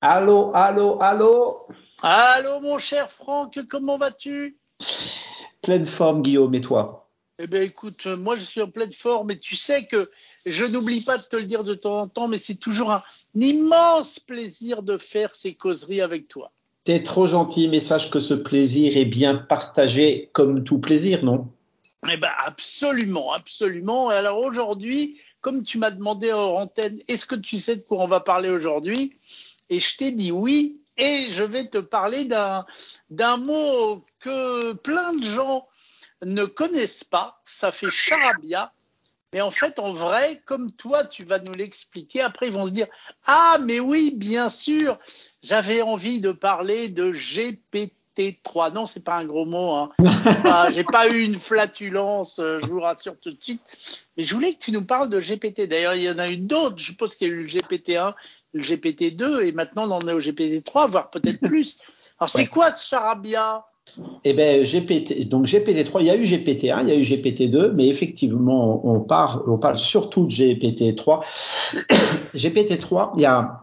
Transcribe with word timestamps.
Allô, 0.00 0.52
allô, 0.54 1.02
allô? 1.02 1.66
Allô 2.02 2.60
mon 2.60 2.78
cher 2.78 3.10
Franck, 3.10 3.66
comment 3.68 3.98
vas-tu? 3.98 4.56
Pleine 5.60 5.86
forme 5.86 6.22
Guillaume, 6.22 6.54
et 6.54 6.60
toi? 6.60 7.10
Eh 7.40 7.48
bien 7.48 7.62
écoute, 7.62 8.06
moi 8.06 8.36
je 8.36 8.44
suis 8.44 8.62
en 8.62 8.70
pleine 8.70 8.92
forme 8.92 9.32
et 9.32 9.38
tu 9.38 9.56
sais 9.56 9.86
que 9.86 10.08
je 10.46 10.64
n'oublie 10.64 11.00
pas 11.00 11.18
de 11.18 11.24
te 11.24 11.34
le 11.34 11.42
dire 11.44 11.64
de 11.64 11.74
temps 11.74 12.00
en 12.00 12.06
temps, 12.06 12.28
mais 12.28 12.38
c'est 12.38 12.54
toujours 12.54 12.92
un 12.92 13.02
immense 13.34 14.20
plaisir 14.20 14.84
de 14.84 14.98
faire 14.98 15.34
ces 15.34 15.54
causeries 15.54 16.00
avec 16.00 16.28
toi. 16.28 16.52
T'es 16.84 17.02
trop 17.02 17.26
gentil, 17.26 17.66
mais 17.66 17.80
sache 17.80 18.08
que 18.08 18.20
ce 18.20 18.34
plaisir 18.34 18.96
est 18.96 19.04
bien 19.04 19.34
partagé 19.34 20.30
comme 20.32 20.62
tout 20.62 20.78
plaisir, 20.78 21.24
non? 21.24 21.48
Eh 22.08 22.16
bien 22.16 22.30
absolument, 22.38 23.32
absolument. 23.32 24.12
Et 24.12 24.14
alors 24.14 24.38
aujourd'hui, 24.38 25.20
comme 25.40 25.64
tu 25.64 25.78
m'as 25.78 25.90
demandé 25.90 26.30
hors 26.30 26.56
antenne, 26.56 27.00
est-ce 27.08 27.26
que 27.26 27.34
tu 27.34 27.58
sais 27.58 27.74
de 27.74 27.82
quoi 27.82 27.98
on 28.04 28.06
va 28.06 28.20
parler 28.20 28.48
aujourd'hui? 28.48 29.18
Et 29.70 29.80
je 29.80 29.96
t'ai 29.96 30.12
dit 30.12 30.32
oui, 30.32 30.82
et 30.96 31.28
je 31.30 31.42
vais 31.42 31.68
te 31.68 31.78
parler 31.78 32.24
d'un, 32.24 33.36
mot 33.36 34.04
que 34.18 34.72
plein 34.72 35.14
de 35.14 35.24
gens 35.24 35.68
ne 36.24 36.44
connaissent 36.44 37.04
pas, 37.04 37.40
ça 37.44 37.70
fait 37.70 37.90
charabia, 37.90 38.72
mais 39.32 39.40
en 39.40 39.50
fait, 39.50 39.78
en 39.78 39.92
vrai, 39.92 40.42
comme 40.46 40.72
toi, 40.72 41.04
tu 41.04 41.24
vas 41.24 41.38
nous 41.38 41.52
l'expliquer, 41.52 42.22
après 42.22 42.48
ils 42.48 42.52
vont 42.52 42.64
se 42.64 42.70
dire, 42.70 42.88
ah, 43.26 43.58
mais 43.62 43.78
oui, 43.78 44.12
bien 44.16 44.48
sûr, 44.48 44.98
j'avais 45.42 45.82
envie 45.82 46.20
de 46.20 46.32
parler 46.32 46.88
de 46.88 47.12
GPT 47.12 47.92
GPT-3. 48.18 48.72
Non, 48.74 48.86
c'est 48.86 49.02
pas 49.02 49.18
un 49.18 49.24
gros 49.24 49.44
mot. 49.44 49.72
Hein. 49.72 49.90
J'ai 50.74 50.84
pas 50.84 51.08
eu 51.08 51.22
une 51.22 51.38
flatulence, 51.38 52.38
euh, 52.38 52.60
je 52.60 52.66
vous 52.66 52.80
rassure 52.80 53.14
tout 53.20 53.30
de 53.30 53.42
suite. 53.42 53.60
Mais 54.16 54.24
je 54.24 54.34
voulais 54.34 54.54
que 54.54 54.58
tu 54.58 54.72
nous 54.72 54.84
parles 54.84 55.10
de 55.10 55.20
GPT. 55.20 55.68
D'ailleurs, 55.68 55.94
il 55.94 56.02
y 56.02 56.10
en 56.10 56.18
a 56.18 56.28
eu 56.28 56.36
d'autres. 56.36 56.78
Je 56.78 56.84
suppose 56.86 57.14
qu'il 57.14 57.28
y 57.28 57.30
a 57.30 57.34
eu 57.34 57.42
le 57.42 57.48
GPT-1, 57.48 58.14
le 58.52 58.62
GPT-2, 58.62 59.42
et 59.44 59.52
maintenant 59.52 59.88
on 59.88 59.92
en 59.92 60.08
est 60.08 60.12
au 60.12 60.20
GPT-3, 60.20 60.90
voire 60.90 61.10
peut-être 61.10 61.40
plus. 61.40 61.78
Alors, 62.18 62.28
c'est 62.28 62.46
quoi 62.46 62.72
ce 62.72 62.88
charabia 62.88 63.64
eh 64.24 64.34
ben, 64.34 64.64
GPT, 64.64 65.28
donc 65.28 65.46
GPT-3, 65.46 66.00
il 66.00 66.06
y 66.06 66.10
a 66.10 66.16
eu 66.16 66.24
GPT-1, 66.24 66.82
il 66.82 66.88
y 66.88 66.92
a 66.92 66.94
eu 66.94 67.02
GPT-2, 67.02 67.72
mais 67.72 67.88
effectivement, 67.88 68.86
on 68.86 69.00
parle, 69.00 69.42
on 69.46 69.56
parle 69.56 69.78
surtout 69.78 70.26
de 70.26 70.30
GPT-3. 70.30 71.22
GPT-3, 72.34 73.12
il 73.16 73.22
y 73.22 73.24
a, 73.24 73.62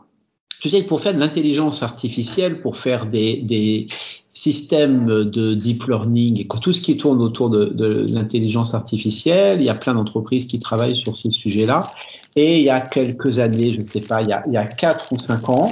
tu 0.59 0.69
sais, 0.69 0.81
pour 0.81 1.01
faire 1.01 1.13
de 1.13 1.19
l'intelligence 1.19 1.83
artificielle, 1.83 2.61
pour 2.61 2.77
faire 2.77 3.05
des, 3.05 3.37
des, 3.43 3.87
système 4.35 5.23
de 5.23 5.53
deep 5.55 5.85
learning 5.85 6.41
et 6.41 6.47
tout 6.59 6.73
ce 6.73 6.81
qui 6.81 6.97
tourne 6.97 7.21
autour 7.21 7.49
de, 7.49 8.05
l'intelligence 8.09 8.75
artificielle. 8.75 9.61
Il 9.61 9.65
y 9.65 9.69
a 9.69 9.75
plein 9.75 9.95
d'entreprises 9.95 10.45
qui 10.45 10.59
travaillent 10.59 10.97
sur 10.97 11.17
ces 11.17 11.31
sujets-là. 11.31 11.87
Et 12.35 12.59
il 12.59 12.65
y 12.65 12.69
a 12.69 12.81
quelques 12.81 13.39
années, 13.39 13.73
je 13.73 13.81
ne 13.81 13.87
sais 13.87 14.01
pas, 14.01 14.21
il 14.21 14.27
y 14.27 14.33
a, 14.33 14.43
il 14.45 14.95
ou 15.11 15.19
cinq 15.19 15.47
ans, 15.47 15.71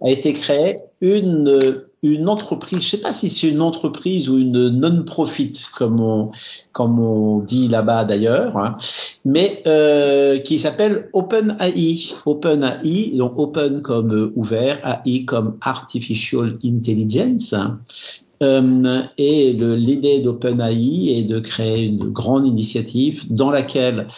a 0.00 0.10
été 0.10 0.32
créée 0.32 0.78
une 1.00 1.58
une 2.04 2.28
entreprise, 2.28 2.82
je 2.82 2.88
sais 2.90 2.98
pas 2.98 3.12
si 3.14 3.30
c'est 3.30 3.48
une 3.48 3.62
entreprise 3.62 4.28
ou 4.28 4.38
une 4.38 4.68
non-profit, 4.68 5.54
comme 5.74 6.00
on, 6.00 6.32
comme 6.72 7.00
on 7.00 7.38
dit 7.38 7.66
là-bas 7.66 8.04
d'ailleurs, 8.04 8.58
hein, 8.58 8.76
mais 9.24 9.62
euh, 9.66 10.38
qui 10.38 10.58
s'appelle 10.58 11.08
OpenAI. 11.14 12.12
OpenAI, 12.26 13.12
donc 13.16 13.38
Open 13.38 13.80
comme 13.80 14.32
ouvert, 14.36 14.80
AI 15.06 15.24
comme 15.24 15.56
Artificial 15.62 16.58
Intelligence. 16.62 17.54
Euh, 18.42 19.02
et 19.16 19.52
l'idée 19.54 20.20
d'OpenAI 20.20 21.18
est 21.18 21.24
de 21.24 21.40
créer 21.40 21.84
une 21.84 22.10
grande 22.10 22.46
initiative 22.46 23.24
dans 23.30 23.50
laquelle 23.50 24.08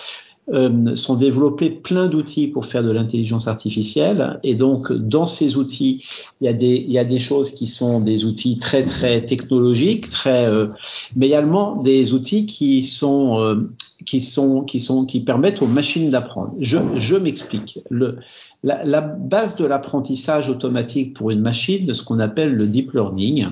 euh, 0.52 0.94
sont 0.94 1.16
développés 1.16 1.70
plein 1.70 2.06
d'outils 2.06 2.46
pour 2.46 2.66
faire 2.66 2.84
de 2.84 2.90
l'intelligence 2.90 3.48
artificielle. 3.48 4.38
Et 4.42 4.54
donc, 4.54 4.92
dans 4.92 5.26
ces 5.26 5.56
outils, 5.56 6.04
il 6.40 6.46
y 6.46 6.48
a 6.48 6.52
des, 6.52 6.84
il 6.86 6.92
y 6.92 6.98
a 6.98 7.04
des 7.04 7.18
choses 7.18 7.50
qui 7.50 7.66
sont 7.66 8.00
des 8.00 8.24
outils 8.24 8.58
très, 8.58 8.84
très 8.84 9.24
technologiques, 9.24 10.08
très, 10.10 10.46
euh, 10.46 10.68
mais 11.16 11.26
également 11.26 11.76
des 11.82 12.14
outils 12.14 12.46
qui 12.46 12.82
sont, 12.82 13.40
euh, 13.40 13.70
qui 14.04 14.20
sont, 14.20 14.64
qui 14.64 14.80
sont, 14.80 15.04
qui 15.04 15.20
permettent 15.20 15.62
aux 15.62 15.66
machines 15.66 16.10
d'apprendre. 16.10 16.54
Je, 16.60 16.78
je 16.96 17.16
m'explique. 17.16 17.80
Le, 17.90 18.18
la, 18.62 18.84
la 18.84 19.00
base 19.00 19.56
de 19.56 19.64
l'apprentissage 19.64 20.48
automatique 20.48 21.14
pour 21.14 21.30
une 21.30 21.40
machine, 21.40 21.92
ce 21.92 22.02
qu'on 22.02 22.20
appelle 22.20 22.52
le 22.52 22.66
deep 22.66 22.92
learning, 22.92 23.46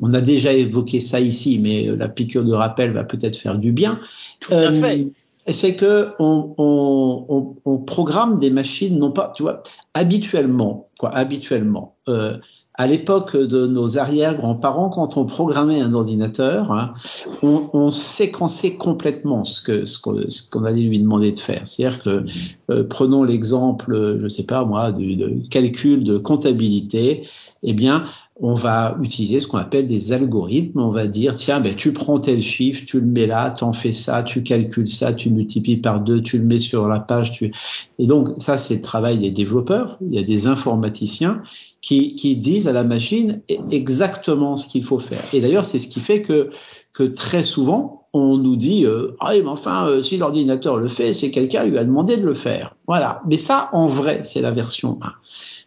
on 0.00 0.14
a 0.14 0.20
déjà 0.20 0.52
évoqué 0.52 1.00
ça 1.00 1.20
ici, 1.20 1.58
mais 1.58 1.86
la 1.96 2.08
piqûre 2.08 2.44
de 2.44 2.52
rappel 2.52 2.92
va 2.92 3.04
peut-être 3.04 3.36
faire 3.36 3.58
du 3.58 3.72
bien. 3.72 3.98
Tout 4.40 4.54
à 4.54 4.72
fait 4.72 5.08
c'est 5.52 5.76
que 5.76 6.10
on, 6.18 6.54
on, 6.58 7.56
on, 7.64 7.78
programme 7.78 8.38
des 8.38 8.50
machines, 8.50 8.98
non 8.98 9.12
pas, 9.12 9.32
tu 9.34 9.42
vois, 9.42 9.62
habituellement, 9.94 10.90
quoi, 10.98 11.10
habituellement. 11.14 11.96
Euh, 12.08 12.38
à 12.78 12.86
l'époque 12.86 13.36
de 13.36 13.66
nos 13.66 13.98
arrière-grands-parents, 13.98 14.88
quand 14.88 15.16
on 15.16 15.26
programmait 15.26 15.80
un 15.80 15.92
ordinateur, 15.92 16.70
hein, 16.70 16.94
on, 17.42 17.68
on, 17.72 17.90
séquençait 17.90 18.74
complètement 18.74 19.44
ce 19.44 19.60
que 19.60 19.84
ce 19.84 19.98
qu'on 19.98 20.64
allait 20.64 20.82
lui 20.82 21.00
demander 21.00 21.32
de 21.32 21.40
faire. 21.40 21.66
C'est-à-dire 21.66 22.02
que 22.02 22.24
euh, 22.70 22.84
prenons 22.88 23.24
l'exemple, 23.24 24.18
je 24.20 24.28
sais 24.28 24.46
pas 24.46 24.64
moi, 24.64 24.92
du, 24.92 25.16
du 25.16 25.48
calcul 25.48 26.04
de 26.04 26.18
comptabilité. 26.18 27.26
Eh 27.64 27.72
bien, 27.72 28.04
on 28.40 28.54
va 28.54 28.96
utiliser 29.02 29.40
ce 29.40 29.48
qu'on 29.48 29.58
appelle 29.58 29.88
des 29.88 30.12
algorithmes. 30.12 30.78
On 30.78 30.92
va 30.92 31.08
dire, 31.08 31.34
tiens, 31.34 31.60
ben, 31.60 31.74
tu 31.74 31.92
prends 31.92 32.20
tel 32.20 32.40
chiffre, 32.40 32.84
tu 32.86 33.00
le 33.00 33.06
mets 33.06 33.26
là, 33.26 33.50
tu 33.50 33.64
en 33.64 33.72
fais 33.72 33.92
ça, 33.92 34.22
tu 34.22 34.44
calcules 34.44 34.90
ça, 34.90 35.12
tu 35.12 35.30
multiplies 35.30 35.78
par 35.78 36.00
deux, 36.00 36.22
tu 36.22 36.38
le 36.38 36.44
mets 36.44 36.60
sur 36.60 36.86
la 36.86 37.00
page. 37.00 37.32
Tu... 37.32 37.52
Et 37.98 38.06
donc, 38.06 38.28
ça, 38.38 38.56
c'est 38.56 38.76
le 38.76 38.82
travail 38.82 39.18
des 39.18 39.32
développeurs. 39.32 39.98
Il 40.00 40.14
y 40.14 40.18
a 40.18 40.22
des 40.22 40.46
informaticiens 40.46 41.42
qui, 41.80 42.16
qui 42.16 42.36
disent 42.36 42.68
à 42.68 42.72
la 42.72 42.84
machine 42.84 43.40
exactement 43.70 44.56
ce 44.56 44.68
qu'il 44.68 44.84
faut 44.84 44.98
faire. 44.98 45.22
Et 45.32 45.40
d'ailleurs, 45.40 45.66
c'est 45.66 45.78
ce 45.78 45.88
qui 45.88 46.00
fait 46.00 46.22
que, 46.22 46.50
que 46.92 47.04
très 47.04 47.42
souvent, 47.42 48.08
on 48.12 48.36
nous 48.38 48.56
dit, 48.56 48.84
euh, 48.84 49.16
ah, 49.20 49.32
mais 49.32 49.46
enfin, 49.46 49.86
euh, 49.86 50.02
si 50.02 50.16
l'ordinateur 50.16 50.76
le 50.76 50.88
fait, 50.88 51.12
c'est 51.12 51.30
quelqu'un 51.30 51.64
lui 51.64 51.78
a 51.78 51.84
demandé 51.84 52.16
de 52.16 52.24
le 52.24 52.34
faire. 52.34 52.74
Voilà. 52.86 53.22
Mais 53.26 53.36
ça, 53.36 53.68
en 53.72 53.86
vrai, 53.86 54.22
c'est 54.24 54.40
la 54.40 54.50
version 54.50 54.98
1. 55.02 55.12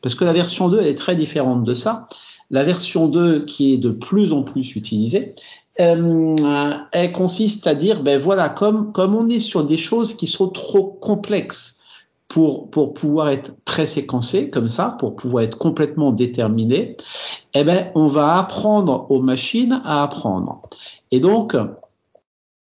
Parce 0.02 0.16
que 0.16 0.26
la 0.26 0.34
version 0.34 0.68
2, 0.68 0.80
elle 0.82 0.88
est 0.88 0.96
très 0.96 1.16
différente 1.16 1.64
de 1.64 1.74
ça. 1.74 2.08
La 2.50 2.64
version 2.64 3.08
2, 3.08 3.46
qui 3.46 3.74
est 3.74 3.78
de 3.78 3.92
plus 3.92 4.34
en 4.34 4.44
plus 4.44 4.76
utilisée, 4.76 5.36
euh, 5.80 6.76
elle 6.92 7.12
consiste 7.12 7.68
à 7.68 7.76
dire, 7.76 8.04
ben 8.04 8.20
voilà, 8.20 8.50
comme, 8.50 8.92
comme 8.92 9.16
on 9.16 9.30
est 9.30 9.40
sur 9.40 9.64
des 9.64 9.78
choses 9.78 10.16
qui 10.16 10.28
sont 10.28 10.50
trop 10.50 10.84
complexes 10.84 11.81
pour, 12.32 12.70
pour 12.70 12.94
pouvoir 12.94 13.28
être 13.28 13.52
préséquencées 13.66 14.50
comme 14.50 14.70
ça, 14.70 14.96
pour 15.02 15.18
pouvoir 15.18 15.44
être 15.44 15.58
complètement 15.58 16.14
déterminées, 16.14 16.96
eh 17.54 17.66
ben, 17.66 17.92
on 17.94 18.08
va 18.08 18.38
apprendre 18.38 19.06
aux 19.10 19.22
machines 19.22 19.82
à 19.84 20.02
apprendre. 20.02 20.62
Et 21.12 21.20
donc, 21.20 21.58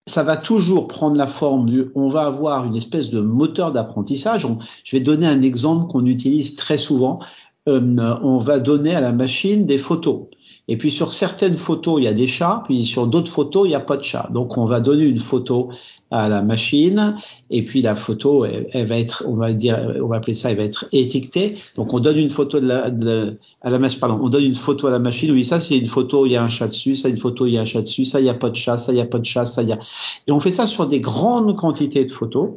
ça 0.07 0.24
va 0.24 0.38
toujours 0.38 0.88
prendre 0.88 1.16
la 1.18 1.28
forme 1.28 1.69
du, 1.69 1.91
on 1.94 2.09
va 2.09 2.22
avoir 2.25 2.66
une 2.66 2.75
espèce 2.75 3.12
de 3.12 3.22
moteur 3.22 3.72
d'apprentissage. 3.72 4.47
Je 4.84 4.96
vais 4.96 5.03
donner 5.03 5.28
un 5.28 5.44
exemple 5.44 5.86
qu'on 5.91 6.07
utilise 6.07 6.56
très 6.56 6.78
souvent. 6.78 7.19
Euh, 7.68 8.16
on 8.24 8.40
va 8.40 8.57
donner 8.57 8.96
à 8.96 9.01
la 9.01 9.12
machine 9.12 9.68
des 9.68 9.78
photos. 9.78 10.22
Et 10.68 10.78
puis 10.78 10.90
sur 10.90 11.13
certaines 11.13 11.57
photos, 11.57 12.00
il 12.00 12.06
y 12.06 12.07
a 12.07 12.13
des 12.13 12.28
chats, 12.28 12.63
puis 12.66 12.86
sur 12.86 13.06
d'autres 13.06 13.31
photos, 13.31 13.68
il 13.68 13.69
n'y 13.69 13.75
a 13.75 13.80
pas 13.80 13.97
de 13.97 14.03
chat. 14.03 14.30
Donc 14.31 14.57
on 14.57 14.66
va 14.66 14.80
donner 14.80 15.03
une 15.03 15.19
photo 15.19 15.69
à 16.12 16.28
la 16.28 16.42
machine, 16.42 17.18
et 17.50 17.64
puis 17.64 17.81
la 17.81 17.96
photo, 17.96 18.46
elle, 18.46 18.88
va 18.88 18.97
être, 18.97 19.24
on 19.28 19.36
va 19.36 19.53
dire, 19.53 19.96
on 20.02 20.08
va 20.08 20.18
appeler 20.18 20.34
ça, 20.34 20.52
elle 20.52 20.58
va 20.58 20.64
être 20.64 20.86
étiquetée. 20.92 21.58
Donc 21.75 21.94
on 21.94 22.00
donne 22.00 22.18
une 22.18 22.30
photo 22.30 22.59
de 22.59 23.38
à 23.62 23.70
la 23.70 23.80
machine, 23.80 24.00
pardon, 24.00 24.19
on 24.22 24.30
donne 24.30 24.46
une 24.46 24.56
photo 24.56 24.88
à 24.88 24.92
la 24.92 25.00
machine. 25.00 25.31
Oui, 25.31 25.44
ça 25.44 25.59
c'est 25.59 25.78
une 25.78 25.88
photo, 25.88 26.25
il 26.25 26.31
y 26.31 26.36
a 26.36 26.44
un 26.44 26.50
chat 26.50 26.68
dessus. 26.68 26.96
Ça, 26.96 27.09
une 27.09 27.18
photo, 27.18 27.46
il 27.46 27.53
y 27.53 27.58
a 27.58 27.62
un 27.62 27.66
chat 27.66 27.81
dessus. 27.81 28.06
Ça, 28.06 28.19
il 28.19 28.24
n'y 28.24 28.30
a 28.30 28.34
pas 28.34 28.50
de 28.50 28.56
chat. 28.56 28.78
Ça, 28.78 28.92
il 28.92 28.96
n'y 28.96 29.02
a 29.02 29.06
pas 29.06 29.19
de 29.19 29.25
chat. 29.25 29.46
Ça, 29.46 29.62
il 29.62 29.69
y 29.69 29.74
a. 29.74 29.80
Et 30.28 30.31
on 30.31 30.40
fait 30.40 30.52
ça 30.52 30.66
sur 30.66 30.88
des 30.88 31.00
grandes 31.00 31.56
quantités 31.56 32.06
de 32.06 32.12
photos. 32.12 32.52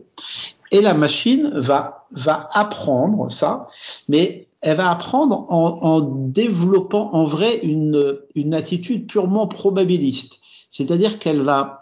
Et 0.70 0.80
la 0.80 0.94
machine 0.94 1.50
va 1.54 2.06
va 2.12 2.48
apprendre 2.52 3.30
ça, 3.30 3.68
mais 4.08 4.46
elle 4.60 4.76
va 4.76 4.90
apprendre 4.90 5.46
en, 5.50 5.80
en, 5.82 6.00
développant 6.00 7.12
en 7.12 7.26
vrai 7.26 7.58
une, 7.62 8.18
une 8.34 8.54
attitude 8.54 9.06
purement 9.06 9.48
probabiliste. 9.48 10.40
C'est-à-dire 10.70 11.18
qu'elle 11.18 11.42
va 11.42 11.80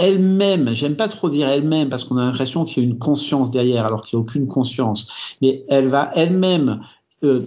elle-même, 0.00 0.74
j'aime 0.74 0.96
pas 0.96 1.08
trop 1.08 1.28
dire 1.28 1.48
elle-même 1.48 1.88
parce 1.88 2.04
qu'on 2.04 2.16
a 2.16 2.24
l'impression 2.24 2.64
qu'il 2.64 2.82
y 2.82 2.86
a 2.86 2.88
une 2.88 2.98
conscience 2.98 3.50
derrière 3.50 3.86
alors 3.86 4.04
qu'il 4.04 4.18
n'y 4.18 4.22
a 4.22 4.24
aucune 4.24 4.48
conscience, 4.48 5.36
mais 5.42 5.64
elle 5.68 5.88
va 5.88 6.10
elle-même 6.14 6.80
euh, 7.22 7.42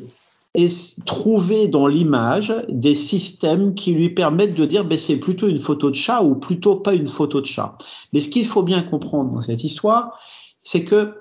trouver 1.06 1.68
dans 1.68 1.88
l'image 1.88 2.54
des 2.70 2.94
systèmes 2.94 3.74
qui 3.74 3.94
lui 3.94 4.10
permettent 4.10 4.54
de 4.54 4.66
dire 4.66 4.86
ben, 4.86 4.98
c'est 4.98 5.18
plutôt 5.18 5.48
une 5.48 5.58
photo 5.58 5.90
de 5.90 5.96
chat 5.96 6.22
ou 6.22 6.36
plutôt 6.36 6.76
pas 6.76 6.94
une 6.94 7.08
photo 7.08 7.42
de 7.42 7.48
chat. 7.48 7.78
Mais 8.14 8.20
ce 8.20 8.30
qu'il 8.30 8.46
faut 8.46 8.62
bien 8.62 8.84
comprendre 8.84 9.34
dans 9.34 9.42
cette 9.42 9.64
histoire, 9.64 10.20
c'est 10.62 10.84
que 10.84 11.16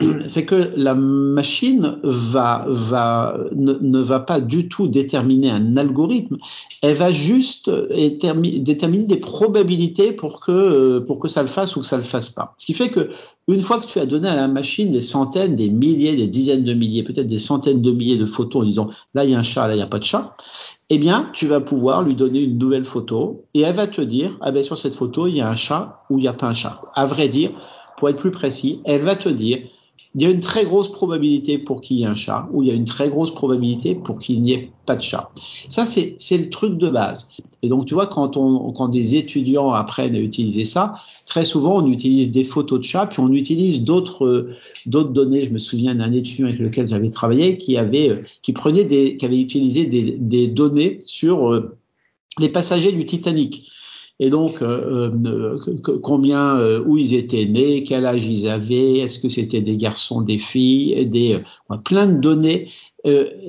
c'est 0.28 0.44
que 0.44 0.72
la 0.76 0.94
machine 0.94 1.98
va, 2.04 2.64
va, 2.68 3.36
ne, 3.52 3.98
va 3.98 4.20
pas 4.20 4.40
du 4.40 4.68
tout 4.68 4.86
déterminer 4.86 5.50
un 5.50 5.76
algorithme, 5.76 6.38
elle 6.82 6.96
va 6.96 7.10
juste 7.10 7.70
déterminer 7.70 9.04
des 9.04 9.16
probabilités 9.16 10.12
pour 10.12 10.40
que, 10.40 11.00
pour 11.00 11.18
que 11.18 11.28
ça 11.28 11.42
le 11.42 11.48
fasse 11.48 11.74
ou 11.76 11.80
que 11.80 11.86
ça 11.86 11.96
le 11.96 12.04
fasse 12.04 12.30
pas. 12.30 12.54
Ce 12.56 12.66
qui 12.66 12.74
fait 12.74 12.90
que 12.90 13.10
une 13.48 13.62
fois 13.62 13.80
que 13.80 13.86
tu 13.86 13.98
as 13.98 14.06
donné 14.06 14.28
à 14.28 14.36
la 14.36 14.46
machine 14.46 14.92
des 14.92 15.00
centaines, 15.00 15.56
des 15.56 15.70
milliers, 15.70 16.14
des 16.14 16.26
dizaines 16.26 16.64
de 16.64 16.74
milliers, 16.74 17.02
peut-être 17.02 17.26
des 17.26 17.38
centaines 17.38 17.80
de 17.80 17.90
milliers 17.90 18.18
de 18.18 18.26
photos 18.26 18.62
en 18.62 18.66
disant 18.66 18.90
là 19.14 19.24
il 19.24 19.30
y 19.30 19.34
a 19.34 19.38
un 19.38 19.42
chat, 19.42 19.66
là 19.66 19.74
il 19.74 19.78
n'y 19.78 19.82
a 19.82 19.86
pas 19.86 19.98
de 19.98 20.04
chat, 20.04 20.36
eh 20.90 20.98
bien 20.98 21.30
tu 21.32 21.46
vas 21.46 21.60
pouvoir 21.60 22.02
lui 22.02 22.14
donner 22.14 22.42
une 22.42 22.58
nouvelle 22.58 22.84
photo 22.84 23.46
et 23.54 23.62
elle 23.62 23.74
va 23.74 23.86
te 23.86 24.02
dire 24.02 24.36
ah 24.42 24.52
ben 24.52 24.62
sur 24.62 24.76
cette 24.76 24.94
photo 24.94 25.26
il 25.26 25.36
y 25.36 25.40
a 25.40 25.48
un 25.48 25.56
chat 25.56 26.04
ou 26.10 26.18
il 26.18 26.22
n'y 26.22 26.28
a 26.28 26.34
pas 26.34 26.46
un 26.46 26.54
chat. 26.54 26.82
À 26.94 27.06
vrai 27.06 27.28
dire, 27.28 27.50
pour 27.96 28.10
être 28.10 28.18
plus 28.18 28.30
précis, 28.30 28.80
elle 28.84 29.00
va 29.00 29.16
te 29.16 29.30
dire 29.30 29.60
il 30.14 30.22
y 30.22 30.26
a 30.26 30.30
une 30.30 30.40
très 30.40 30.64
grosse 30.64 30.90
probabilité 30.90 31.58
pour 31.58 31.80
qu'il 31.80 31.98
y 31.98 32.02
ait 32.02 32.06
un 32.06 32.14
chat 32.14 32.48
ou 32.52 32.62
il 32.62 32.68
y 32.68 32.70
a 32.70 32.74
une 32.74 32.84
très 32.84 33.08
grosse 33.08 33.34
probabilité 33.34 33.94
pour 33.94 34.18
qu'il 34.18 34.42
n'y 34.42 34.52
ait 34.52 34.70
pas 34.86 34.96
de 34.96 35.02
chat. 35.02 35.30
Ça, 35.68 35.84
c'est, 35.84 36.16
le 36.30 36.50
truc 36.50 36.78
de 36.78 36.88
base. 36.88 37.30
Et 37.62 37.68
donc, 37.68 37.86
tu 37.86 37.94
vois, 37.94 38.06
quand, 38.06 38.36
on, 38.36 38.72
quand 38.72 38.88
des 38.88 39.16
étudiants 39.16 39.72
apprennent 39.72 40.14
à 40.14 40.18
utiliser 40.18 40.64
ça, 40.64 40.94
très 41.26 41.44
souvent, 41.44 41.82
on 41.82 41.90
utilise 41.90 42.32
des 42.32 42.44
photos 42.44 42.80
de 42.80 42.84
chats, 42.84 43.06
puis 43.06 43.20
on 43.20 43.32
utilise 43.32 43.84
d'autres, 43.84 44.48
données. 44.86 45.44
Je 45.44 45.50
me 45.50 45.58
souviens 45.58 45.94
d'un 45.94 46.12
étudiant 46.12 46.46
avec 46.46 46.58
lequel 46.58 46.88
j'avais 46.88 47.10
travaillé 47.10 47.58
qui 47.58 47.76
avait, 47.76 48.22
qui 48.42 48.52
prenait 48.52 48.84
des, 48.84 49.18
utilisé 49.22 49.84
des, 49.84 50.12
des 50.12 50.48
données 50.48 51.00
sur 51.06 51.52
euh, 51.52 51.76
les 52.38 52.48
passagers 52.48 52.92
du 52.92 53.04
Titanic. 53.04 53.70
Et 54.20 54.30
donc, 54.30 54.62
euh, 54.62 55.10
euh 55.26 55.58
combien, 56.02 56.56
euh, 56.56 56.82
où 56.84 56.98
ils 56.98 57.14
étaient 57.14 57.46
nés, 57.46 57.84
quel 57.84 58.04
âge 58.04 58.26
ils 58.26 58.48
avaient, 58.48 58.98
est-ce 58.98 59.20
que 59.20 59.28
c'était 59.28 59.60
des 59.60 59.76
garçons, 59.76 60.22
des 60.22 60.38
filles, 60.38 61.06
des 61.06 61.34
euh, 61.70 61.76
plein 61.76 62.06
de 62.06 62.18
données 62.18 62.68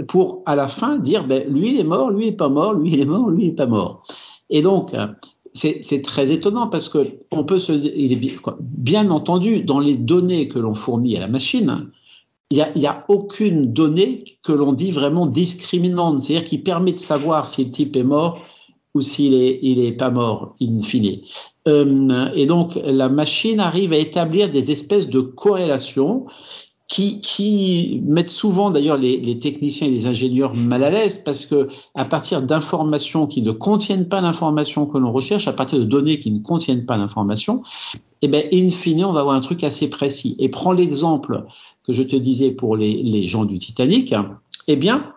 pour 0.07 0.43
à 0.45 0.55
la 0.55 0.69
fin 0.69 0.97
dire, 0.97 1.25
ben 1.27 1.43
lui 1.51 1.73
il 1.73 1.79
est 1.79 1.83
mort, 1.83 2.11
lui 2.11 2.27
il 2.27 2.29
est 2.29 2.37
pas 2.37 2.49
mort, 2.49 2.73
lui 2.73 2.93
il 2.93 2.99
est 3.01 3.05
mort, 3.05 3.29
lui 3.29 3.45
il 3.45 3.49
est 3.49 3.55
pas 3.55 3.65
mort. 3.65 4.05
Et 4.49 4.61
donc, 4.61 4.95
c'est 5.53 6.01
très 6.03 6.31
étonnant 6.31 6.67
parce 6.67 6.87
que 6.87 7.05
on 7.31 7.43
peut 7.43 7.59
se, 7.59 7.73
il 7.73 8.13
est 8.13 8.39
bien, 8.61 9.09
entendu 9.09 9.61
dans 9.63 9.79
les 9.79 9.97
données 9.97 10.47
que 10.47 10.59
l'on 10.59 10.75
fournit 10.75 11.17
à 11.17 11.19
la 11.19 11.27
machine, 11.27 11.89
il 12.51 12.65
n'y 12.75 12.85
a, 12.85 12.91
a, 12.91 13.05
aucune 13.09 13.73
donnée 13.73 14.23
que 14.43 14.53
l'on 14.53 14.71
dit 14.71 14.91
vraiment 14.91 15.25
discriminante, 15.25 16.23
c'est-à-dire 16.23 16.47
qui 16.47 16.59
permet 16.59 16.93
de 16.93 16.97
savoir 16.97 17.49
si 17.49 17.65
le 17.65 17.71
type 17.71 17.95
est 17.97 18.03
mort 18.03 18.39
ou 18.95 19.01
s'il 19.01 19.33
est, 19.33 19.59
il 19.61 19.79
est 19.79 19.91
pas 19.91 20.09
mort 20.09 20.55
in 20.61 20.81
fine. 20.81 21.19
Euh, 21.67 22.29
et 22.33 22.45
donc 22.45 22.79
la 22.83 23.09
machine 23.09 23.59
arrive 23.59 23.93
à 23.93 23.97
établir 23.97 24.49
des 24.49 24.71
espèces 24.71 25.09
de 25.09 25.21
corrélations 25.21 26.25
qui, 26.87 27.21
qui 27.21 28.01
mettent 28.03 28.31
souvent 28.31 28.71
d'ailleurs 28.71 28.97
les, 28.97 29.17
les, 29.17 29.37
techniciens 29.37 29.87
et 29.87 29.91
les 29.91 30.07
ingénieurs 30.07 30.55
mal 30.55 30.83
à 30.83 30.89
l'aise 30.89 31.21
parce 31.23 31.45
que 31.45 31.69
à 31.93 32.03
partir 32.03 32.41
d'informations 32.41 33.27
qui 33.27 33.43
ne 33.43 33.51
contiennent 33.51 34.09
pas 34.09 34.21
l'information 34.21 34.87
que 34.87 34.97
l'on 34.97 35.11
recherche, 35.11 35.47
à 35.47 35.53
partir 35.53 35.77
de 35.77 35.83
données 35.83 36.19
qui 36.19 36.31
ne 36.31 36.39
contiennent 36.39 36.87
pas 36.87 36.97
l'information, 36.97 37.61
eh 38.23 38.27
ben 38.27 38.43
in 38.51 38.71
fine 38.71 39.05
on 39.05 39.13
va 39.13 39.19
avoir 39.19 39.35
un 39.35 39.41
truc 39.41 39.63
assez 39.63 39.89
précis. 39.89 40.35
Et 40.39 40.49
prends 40.49 40.71
l'exemple 40.71 41.45
que 41.85 41.93
je 41.93 42.01
te 42.01 42.15
disais 42.15 42.51
pour 42.51 42.75
les, 42.75 43.03
les 43.03 43.27
gens 43.27 43.45
du 43.45 43.59
Titanic. 43.59 44.15
Eh 44.67 44.75
bien, 44.75 45.13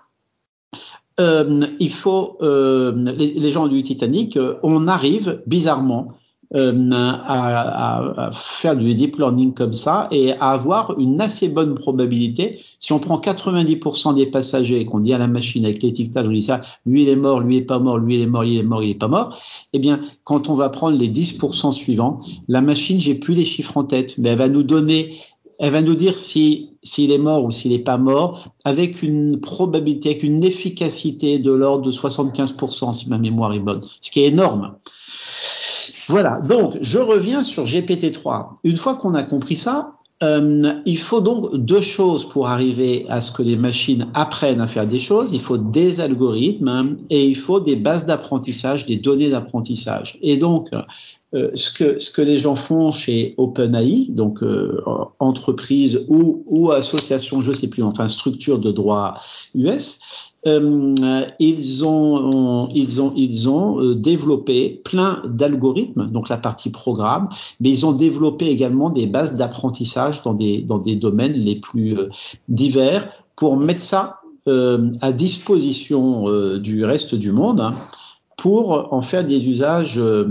euh, 1.22 1.66
il 1.78 1.92
faut 1.92 2.36
euh, 2.42 2.92
les, 3.16 3.50
gens 3.50 3.68
du 3.68 3.82
Titanic, 3.82 4.36
euh, 4.36 4.56
on 4.62 4.88
arrive 4.88 5.42
bizarrement 5.46 6.08
euh, 6.54 6.90
à, 6.92 8.26
à, 8.26 8.32
faire 8.32 8.76
du 8.76 8.94
deep 8.94 9.16
learning 9.16 9.54
comme 9.54 9.72
ça 9.72 10.08
et 10.10 10.32
à 10.32 10.50
avoir 10.50 10.98
une 10.98 11.18
assez 11.20 11.48
bonne 11.48 11.74
probabilité. 11.76 12.60
Si 12.78 12.92
on 12.92 12.98
prend 12.98 13.18
90% 13.18 14.16
des 14.16 14.26
passagers 14.26 14.80
et 14.80 14.84
qu'on 14.84 15.00
dit 15.00 15.14
à 15.14 15.18
la 15.18 15.28
machine 15.28 15.64
avec 15.64 15.82
l'étiquetage, 15.82 16.28
on 16.28 16.32
dit 16.32 16.42
ça, 16.42 16.60
lui 16.84 17.04
il 17.04 17.08
est 17.08 17.16
mort, 17.16 17.40
lui 17.40 17.56
il 17.56 17.58
est 17.60 17.64
pas 17.64 17.78
mort, 17.78 17.96
lui 17.96 18.16
il 18.16 18.20
est 18.20 18.26
mort, 18.26 18.44
il 18.44 18.58
est 18.58 18.62
mort, 18.62 18.82
il 18.82 18.90
est 18.90 18.94
pas 18.94 19.08
mort. 19.08 19.38
Eh 19.72 19.78
bien, 19.78 20.02
quand 20.24 20.50
on 20.50 20.54
va 20.54 20.68
prendre 20.68 20.98
les 20.98 21.08
10% 21.08 21.72
suivants, 21.72 22.20
la 22.48 22.60
machine, 22.60 23.00
j'ai 23.00 23.14
plus 23.14 23.34
les 23.34 23.46
chiffres 23.46 23.78
en 23.78 23.84
tête, 23.84 24.18
mais 24.18 24.30
elle 24.30 24.38
va 24.38 24.48
nous 24.50 24.62
donner 24.62 25.20
elle 25.58 25.72
va 25.72 25.82
nous 25.82 25.94
dire 25.94 26.18
si 26.18 26.70
s'il 26.82 27.12
est 27.12 27.18
mort 27.18 27.44
ou 27.44 27.52
s'il 27.52 27.72
n'est 27.72 27.78
pas 27.78 27.96
mort, 27.96 28.48
avec 28.64 29.02
une 29.02 29.40
probabilité, 29.40 30.10
avec 30.10 30.22
une 30.22 30.42
efficacité 30.42 31.38
de 31.38 31.52
l'ordre 31.52 31.84
de 31.84 31.92
75%, 31.92 32.92
si 32.92 33.08
ma 33.08 33.18
mémoire 33.18 33.52
est 33.52 33.60
bonne, 33.60 33.82
ce 34.00 34.10
qui 34.10 34.20
est 34.20 34.26
énorme. 34.26 34.74
Voilà, 36.08 36.40
donc 36.40 36.76
je 36.80 36.98
reviens 36.98 37.44
sur 37.44 37.64
GPT-3. 37.64 38.56
Une 38.64 38.76
fois 38.76 38.96
qu'on 38.96 39.14
a 39.14 39.22
compris 39.22 39.56
ça, 39.56 39.94
euh, 40.22 40.72
il 40.86 40.98
faut 40.98 41.20
donc 41.20 41.56
deux 41.56 41.80
choses 41.80 42.28
pour 42.28 42.48
arriver 42.48 43.06
à 43.08 43.20
ce 43.20 43.32
que 43.32 43.42
les 43.42 43.56
machines 43.56 44.06
apprennent 44.14 44.60
à 44.60 44.68
faire 44.68 44.86
des 44.86 45.00
choses. 45.00 45.32
Il 45.32 45.40
faut 45.40 45.58
des 45.58 46.00
algorithmes 46.00 46.96
et 47.10 47.26
il 47.26 47.36
faut 47.36 47.60
des 47.60 47.76
bases 47.76 48.06
d'apprentissage, 48.06 48.86
des 48.86 48.96
données 48.96 49.30
d'apprentissage. 49.30 50.18
Et 50.22 50.36
donc, 50.36 50.68
euh, 51.34 51.50
ce, 51.54 51.72
que, 51.72 51.98
ce 51.98 52.10
que 52.10 52.22
les 52.22 52.38
gens 52.38 52.56
font 52.56 52.92
chez 52.92 53.34
OpenAI, 53.36 54.06
donc 54.10 54.42
euh, 54.42 54.82
entreprise 55.18 56.04
ou, 56.08 56.44
ou 56.46 56.70
association, 56.70 57.40
je 57.40 57.52
sais 57.52 57.68
plus, 57.68 57.82
enfin 57.82 58.08
structure 58.08 58.58
de 58.58 58.70
droit 58.70 59.14
US, 59.54 60.00
euh, 60.46 61.26
ils 61.38 61.84
ont, 61.86 62.68
ils 62.74 63.00
ont, 63.00 63.12
ils 63.16 63.48
ont 63.48 63.80
euh, 63.80 63.94
développé 63.94 64.80
plein 64.84 65.22
d'algorithmes, 65.26 66.10
donc 66.10 66.28
la 66.28 66.38
partie 66.38 66.70
programme, 66.70 67.28
mais 67.60 67.70
ils 67.70 67.86
ont 67.86 67.92
développé 67.92 68.46
également 68.46 68.90
des 68.90 69.06
bases 69.06 69.36
d'apprentissage 69.36 70.22
dans 70.22 70.34
des, 70.34 70.62
dans 70.62 70.78
des 70.78 70.96
domaines 70.96 71.34
les 71.34 71.56
plus 71.56 71.96
divers 72.48 73.08
pour 73.36 73.56
mettre 73.56 73.80
ça 73.80 74.18
à 74.46 75.12
disposition 75.12 76.58
du 76.58 76.84
reste 76.84 77.14
du 77.14 77.30
monde. 77.30 77.60
Hein, 77.60 77.76
pour 78.42 78.92
en 78.92 79.02
faire 79.02 79.24
des 79.24 79.48
usages 79.48 79.98
euh, 79.98 80.26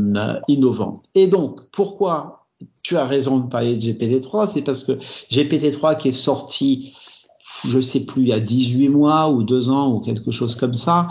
innovants. 0.49 1.01
Et 1.15 1.27
donc, 1.27 1.61
pourquoi 1.71 2.45
tu 2.83 2.97
as 2.97 3.05
raison 3.05 3.37
de 3.37 3.47
parler 3.47 3.77
de 3.77 3.81
GPT-3 3.81 4.51
C'est 4.53 4.63
parce 4.63 4.83
que 4.83 4.99
GPT-3 5.31 5.97
qui 5.97 6.09
est 6.09 6.11
sorti, 6.11 6.93
je 7.67 7.81
sais 7.81 8.05
plus, 8.05 8.21
il 8.23 8.27
y 8.29 8.33
a 8.33 8.39
18 8.39 8.89
mois 8.89 9.29
ou 9.29 9.43
deux 9.43 9.69
ans 9.69 9.91
ou 9.91 9.99
quelque 9.99 10.31
chose 10.31 10.55
comme 10.55 10.75
ça, 10.75 11.07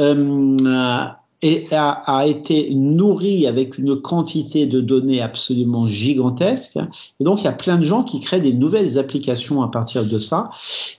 euh, 0.00 1.06
et 1.44 1.66
a, 1.72 1.90
a, 1.90 2.26
été 2.26 2.72
nourri 2.72 3.48
avec 3.48 3.76
une 3.76 4.00
quantité 4.00 4.66
de 4.66 4.80
données 4.80 5.20
absolument 5.20 5.88
gigantesque. 5.88 6.78
Et 7.18 7.24
donc, 7.24 7.40
il 7.40 7.44
y 7.44 7.48
a 7.48 7.52
plein 7.52 7.78
de 7.78 7.84
gens 7.84 8.04
qui 8.04 8.20
créent 8.20 8.40
des 8.40 8.52
nouvelles 8.52 8.96
applications 8.96 9.60
à 9.60 9.68
partir 9.68 10.06
de 10.06 10.20
ça 10.20 10.50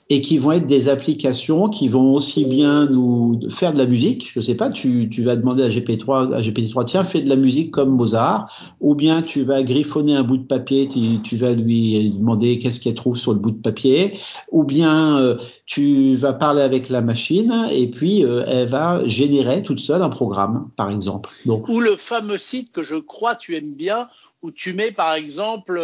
et 0.10 0.22
qui 0.22 0.38
vont 0.38 0.52
être 0.52 0.66
des 0.66 0.90
applications 0.90 1.70
qui 1.70 1.88
vont 1.88 2.14
aussi 2.14 2.46
bien 2.46 2.88
nous 2.88 3.40
faire 3.50 3.72
de 3.72 3.78
la 3.78 3.86
musique. 3.86 4.30
Je 4.34 4.42
sais 4.42 4.56
pas, 4.56 4.70
tu, 4.70 5.10
vas 5.24 5.36
demander 5.36 5.64
à 5.64 5.70
GPT-3, 5.70 6.34
à 6.34 6.42
GPT-3, 6.42 6.86
tiens, 6.86 7.04
fais 7.06 7.22
de 7.22 7.30
la 7.30 7.38
musique 7.38 7.72
comme 7.72 7.90
Mozart, 7.90 8.52
ou 8.82 8.96
bien 8.96 9.22
tu 9.22 9.44
vas 9.44 9.64
griffonner 9.64 10.14
un 10.16 10.24
bout 10.24 10.38
de 10.38 10.46
papier, 10.46 10.90
tu, 10.90 11.38
vas 11.38 11.54
lui 11.54 12.12
demander 12.12 12.60
qu'est-ce 12.60 12.82
qu'elle 12.82 12.96
trouve 12.96 13.18
sur 13.18 13.34
le 13.34 13.40
bout 13.40 13.52
de 13.52 13.62
papier, 13.62 14.20
ou 14.52 14.64
bien 14.64 15.18
euh, 15.20 15.38
tu 15.66 16.16
vas 16.16 16.34
parler 16.34 16.62
avec 16.62 16.90
la 16.90 17.02
machine 17.02 17.70
et 17.72 17.90
puis 17.90 18.26
euh, 18.26 18.44
elle 18.46 18.68
va 18.68 19.02
générer 19.06 19.64
toute 19.64 19.80
seule 19.80 20.02
un 20.02 20.10
programme, 20.10 20.70
par 20.76 20.90
exemple. 20.90 21.30
Ou 21.46 21.80
le 21.80 21.96
fameux 21.96 22.38
site 22.38 22.72
que 22.72 22.84
je 22.84 22.96
crois 22.96 23.36
tu 23.36 23.56
aimes 23.56 23.74
bien, 23.74 24.10
où 24.42 24.52
tu 24.52 24.74
mets 24.74 24.92
par 24.92 25.14
exemple, 25.14 25.82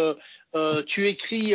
euh, 0.54 0.82
tu 0.84 1.08
écris 1.08 1.54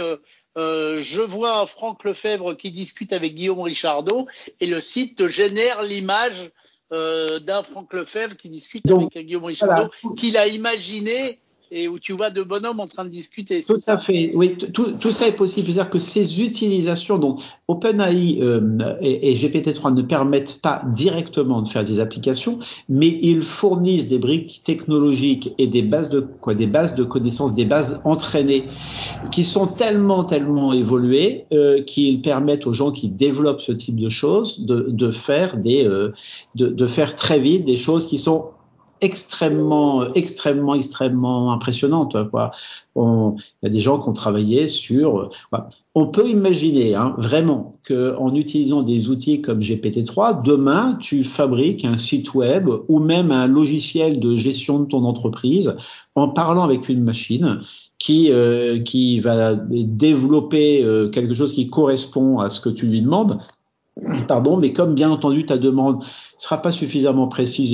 euh, 0.57 0.97
je 0.99 1.21
vois 1.21 1.65
Franck 1.65 2.03
Lefebvre 2.03 2.55
qui 2.55 2.71
discute 2.71 3.11
avec 3.13 3.35
Guillaume 3.35 3.61
Richardot 3.61 4.27
et 4.59 4.67
le 4.67 4.79
site 4.79 5.17
te 5.17 5.27
génère 5.27 5.81
l'image 5.83 6.51
euh, 6.93 7.39
d'un 7.39 7.63
Franck 7.63 7.93
Lefebvre 7.93 8.37
qui 8.37 8.49
discute 8.49 8.89
avec 8.89 9.17
Guillaume 9.25 9.45
Richardot, 9.45 9.91
qu'il 10.15 10.37
a 10.37 10.47
imaginé 10.47 11.39
et 11.75 11.89
où 11.89 11.99
tu 11.99 12.13
vois 12.13 12.29
deux 12.29 12.45
bonhommes 12.45 12.79
en 12.79 12.85
train 12.85 13.03
de 13.03 13.09
discuter. 13.09 13.61
Tout 13.61 13.81
à 13.85 13.99
fait, 13.99 14.31
oui, 14.33 14.55
tout, 14.55 14.93
tout, 14.93 15.11
ça 15.11 15.27
est 15.27 15.35
possible. 15.35 15.67
C'est-à-dire 15.67 15.89
que 15.89 15.99
ces 15.99 16.41
utilisations, 16.41 17.17
donc 17.17 17.41
OpenAI 17.67 18.39
euh, 18.41 18.95
et, 19.01 19.31
et, 19.31 19.35
GPT-3 19.35 19.93
ne 19.93 20.01
permettent 20.01 20.61
pas 20.61 20.83
directement 20.93 21.61
de 21.61 21.67
faire 21.67 21.83
des 21.83 21.99
applications, 21.99 22.59
mais 22.87 23.19
ils 23.21 23.43
fournissent 23.43 24.07
des 24.07 24.19
briques 24.19 24.61
technologiques 24.63 25.53
et 25.57 25.67
des 25.67 25.81
bases 25.81 26.09
de 26.09 26.21
quoi, 26.21 26.55
des 26.55 26.67
bases 26.67 26.95
de 26.95 27.03
connaissances, 27.03 27.53
des 27.53 27.65
bases 27.65 27.99
entraînées, 28.05 28.63
qui 29.31 29.43
sont 29.43 29.67
tellement, 29.67 30.23
tellement 30.23 30.71
évoluées 30.71 31.43
euh, 31.51 31.83
qu'ils 31.83 32.21
permettent 32.21 32.67
aux 32.67 32.73
gens 32.73 32.91
qui 32.91 33.09
développent 33.09 33.61
ce 33.61 33.73
type 33.73 33.99
de 33.99 34.07
choses 34.07 34.65
de, 34.65 34.87
de 34.87 35.11
faire 35.11 35.57
des, 35.57 35.85
euh, 35.85 36.13
de, 36.55 36.67
de 36.67 36.87
faire 36.87 37.17
très 37.17 37.39
vite 37.39 37.65
des 37.65 37.77
choses 37.77 38.07
qui 38.07 38.17
sont 38.17 38.51
extrêmement, 39.05 40.13
extrêmement, 40.13 40.75
extrêmement 40.75 41.53
impressionnantes. 41.53 42.17
Quoi. 42.31 42.51
Il 42.97 43.35
y 43.63 43.67
a 43.67 43.69
des 43.69 43.81
gens 43.81 44.01
qui 44.01 44.09
ont 44.09 44.13
travaillé 44.13 44.67
sur. 44.67 45.29
On 45.93 46.07
peut 46.07 46.27
imaginer 46.27 46.95
hein, 46.95 47.15
vraiment 47.17 47.77
que 47.83 48.15
en 48.17 48.33
utilisant 48.35 48.81
des 48.81 49.09
outils 49.09 49.41
comme 49.41 49.59
GPT-3, 49.59 50.43
demain 50.43 50.97
tu 50.99 51.23
fabriques 51.23 51.85
un 51.85 51.97
site 51.97 52.33
web 52.33 52.67
ou 52.87 52.99
même 52.99 53.31
un 53.31 53.47
logiciel 53.47 54.19
de 54.19 54.35
gestion 54.35 54.79
de 54.79 54.85
ton 54.85 55.05
entreprise 55.05 55.75
en 56.15 56.29
parlant 56.29 56.63
avec 56.63 56.89
une 56.89 57.03
machine 57.03 57.61
qui 57.99 58.31
euh, 58.31 58.81
qui 58.81 59.19
va 59.19 59.55
développer 59.55 60.83
euh, 60.83 61.09
quelque 61.09 61.33
chose 61.33 61.53
qui 61.53 61.69
correspond 61.69 62.39
à 62.39 62.49
ce 62.49 62.59
que 62.59 62.69
tu 62.69 62.87
lui 62.87 63.01
demandes 63.01 63.39
pardon, 64.27 64.57
mais 64.57 64.73
comme 64.73 64.93
bien 64.93 65.09
entendu 65.09 65.45
ta 65.45 65.57
demande 65.57 66.03
sera 66.37 66.61
pas 66.61 66.71
suffisamment 66.71 67.27
précise 67.27 67.73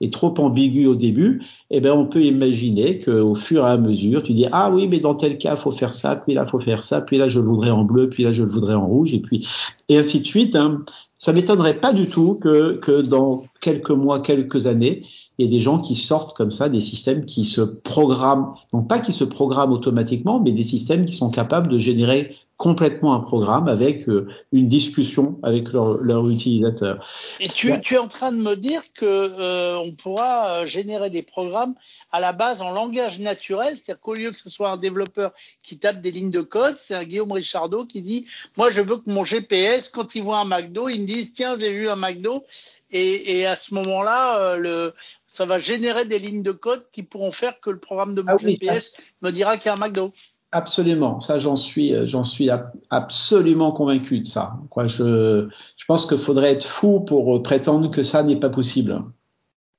et, 0.00 0.10
trop 0.10 0.34
ambiguë 0.38 0.86
au 0.86 0.94
début, 0.94 1.42
eh 1.70 1.80
ben 1.80 1.92
on 1.92 2.06
peut 2.06 2.22
imaginer 2.22 3.00
qu'au 3.00 3.34
fur 3.34 3.66
et 3.66 3.70
à 3.70 3.78
mesure, 3.78 4.22
tu 4.22 4.34
dis 4.34 4.46
ah 4.52 4.70
oui 4.70 4.86
mais 4.86 5.00
dans 5.00 5.14
tel 5.14 5.38
cas 5.38 5.56
faut 5.56 5.72
faire 5.72 5.94
ça, 5.94 6.16
puis 6.16 6.34
là 6.34 6.46
faut 6.46 6.60
faire 6.60 6.84
ça, 6.84 7.00
puis 7.00 7.16
là 7.16 7.28
je 7.28 7.40
le 7.40 7.46
voudrais 7.46 7.70
en 7.70 7.84
bleu, 7.84 8.10
puis 8.10 8.24
là 8.24 8.32
je 8.32 8.42
le 8.42 8.50
voudrais 8.50 8.74
en 8.74 8.86
rouge 8.86 9.14
et 9.14 9.20
puis 9.20 9.46
et 9.88 9.96
ainsi 9.98 10.20
de 10.20 10.26
suite. 10.26 10.56
Hein. 10.56 10.84
Ça 11.18 11.32
m'étonnerait 11.32 11.80
pas 11.80 11.94
du 11.94 12.06
tout 12.06 12.34
que 12.34 12.78
que 12.82 13.00
dans 13.00 13.44
quelques 13.62 13.90
mois, 13.90 14.20
quelques 14.20 14.66
années, 14.66 15.04
il 15.38 15.46
y 15.46 15.48
ait 15.48 15.50
des 15.50 15.60
gens 15.60 15.78
qui 15.78 15.96
sortent 15.96 16.36
comme 16.36 16.50
ça 16.50 16.68
des 16.68 16.82
systèmes 16.82 17.24
qui 17.24 17.46
se 17.46 17.62
programment, 17.62 18.54
non 18.74 18.82
pas 18.82 18.98
qui 18.98 19.12
se 19.12 19.24
programment 19.24 19.72
automatiquement, 19.72 20.38
mais 20.38 20.52
des 20.52 20.64
systèmes 20.64 21.06
qui 21.06 21.14
sont 21.14 21.30
capables 21.30 21.68
de 21.68 21.78
générer 21.78 22.36
complètement 22.56 23.14
un 23.14 23.20
programme 23.20 23.68
avec 23.68 24.08
euh, 24.08 24.28
une 24.50 24.66
discussion 24.66 25.38
avec 25.42 25.72
leur, 25.72 25.98
leur 25.98 26.28
utilisateur. 26.28 27.06
Et 27.38 27.48
tu, 27.48 27.78
tu, 27.82 27.94
es 27.94 27.98
en 27.98 28.08
train 28.08 28.32
de 28.32 28.38
me 28.38 28.56
dire 28.56 28.82
que 28.94 29.04
euh, 29.04 29.76
on 29.76 29.92
pourra 29.92 30.60
euh, 30.60 30.66
générer 30.66 31.10
des 31.10 31.22
programmes 31.22 31.74
à 32.12 32.20
la 32.20 32.32
base 32.32 32.62
en 32.62 32.70
langage 32.70 33.18
naturel, 33.18 33.76
c'est-à-dire 33.76 34.00
qu'au 34.00 34.14
lieu 34.14 34.30
que 34.30 34.36
ce 34.36 34.48
soit 34.48 34.70
un 34.70 34.78
développeur 34.78 35.32
qui 35.62 35.78
tape 35.78 36.00
des 36.00 36.10
lignes 36.10 36.30
de 36.30 36.40
code, 36.40 36.76
c'est 36.78 36.94
un 36.94 37.04
Guillaume 37.04 37.32
Richardot 37.32 37.84
qui 37.84 38.00
dit 38.00 38.26
moi 38.56 38.70
je 38.70 38.80
veux 38.80 38.96
que 38.96 39.10
mon 39.10 39.26
GPS 39.26 39.90
quand 39.90 40.14
il 40.14 40.22
voit 40.22 40.38
un 40.38 40.46
McDo, 40.46 40.88
il 40.88 41.02
me 41.02 41.06
dise 41.06 41.34
tiens 41.34 41.58
j'ai 41.60 41.72
vu 41.72 41.90
un 41.90 41.96
McDo 41.96 42.44
et, 42.90 43.38
et 43.38 43.46
à 43.46 43.56
ce 43.56 43.74
moment-là 43.74 44.56
le 44.56 44.94
ça 45.26 45.44
va 45.44 45.58
générer 45.58 46.06
des 46.06 46.18
lignes 46.18 46.42
de 46.42 46.52
code 46.52 46.86
qui 46.90 47.02
pourront 47.02 47.32
faire 47.32 47.60
que 47.60 47.68
le 47.68 47.78
programme 47.78 48.14
de 48.14 48.22
mon 48.22 48.36
ah 48.36 48.38
GPS 48.38 48.94
me 49.20 49.30
dira 49.30 49.58
qu'il 49.58 49.66
y 49.66 49.68
a 49.68 49.74
un 49.74 49.76
McDo. 49.76 50.14
Absolument, 50.56 51.20
ça 51.20 51.38
j'en 51.38 51.54
suis, 51.54 51.94
euh, 51.94 52.06
j'en 52.06 52.22
suis 52.22 52.48
absolument 52.88 53.72
convaincu 53.72 54.20
de 54.20 54.26
ça. 54.26 54.54
Quoi, 54.70 54.86
je, 54.86 55.50
je 55.76 55.84
pense 55.84 56.06
qu'il 56.06 56.16
faudrait 56.16 56.52
être 56.52 56.64
fou 56.64 57.00
pour 57.00 57.42
prétendre 57.42 57.90
que 57.90 58.02
ça 58.02 58.22
n'est 58.22 58.40
pas 58.40 58.48
possible. 58.48 59.02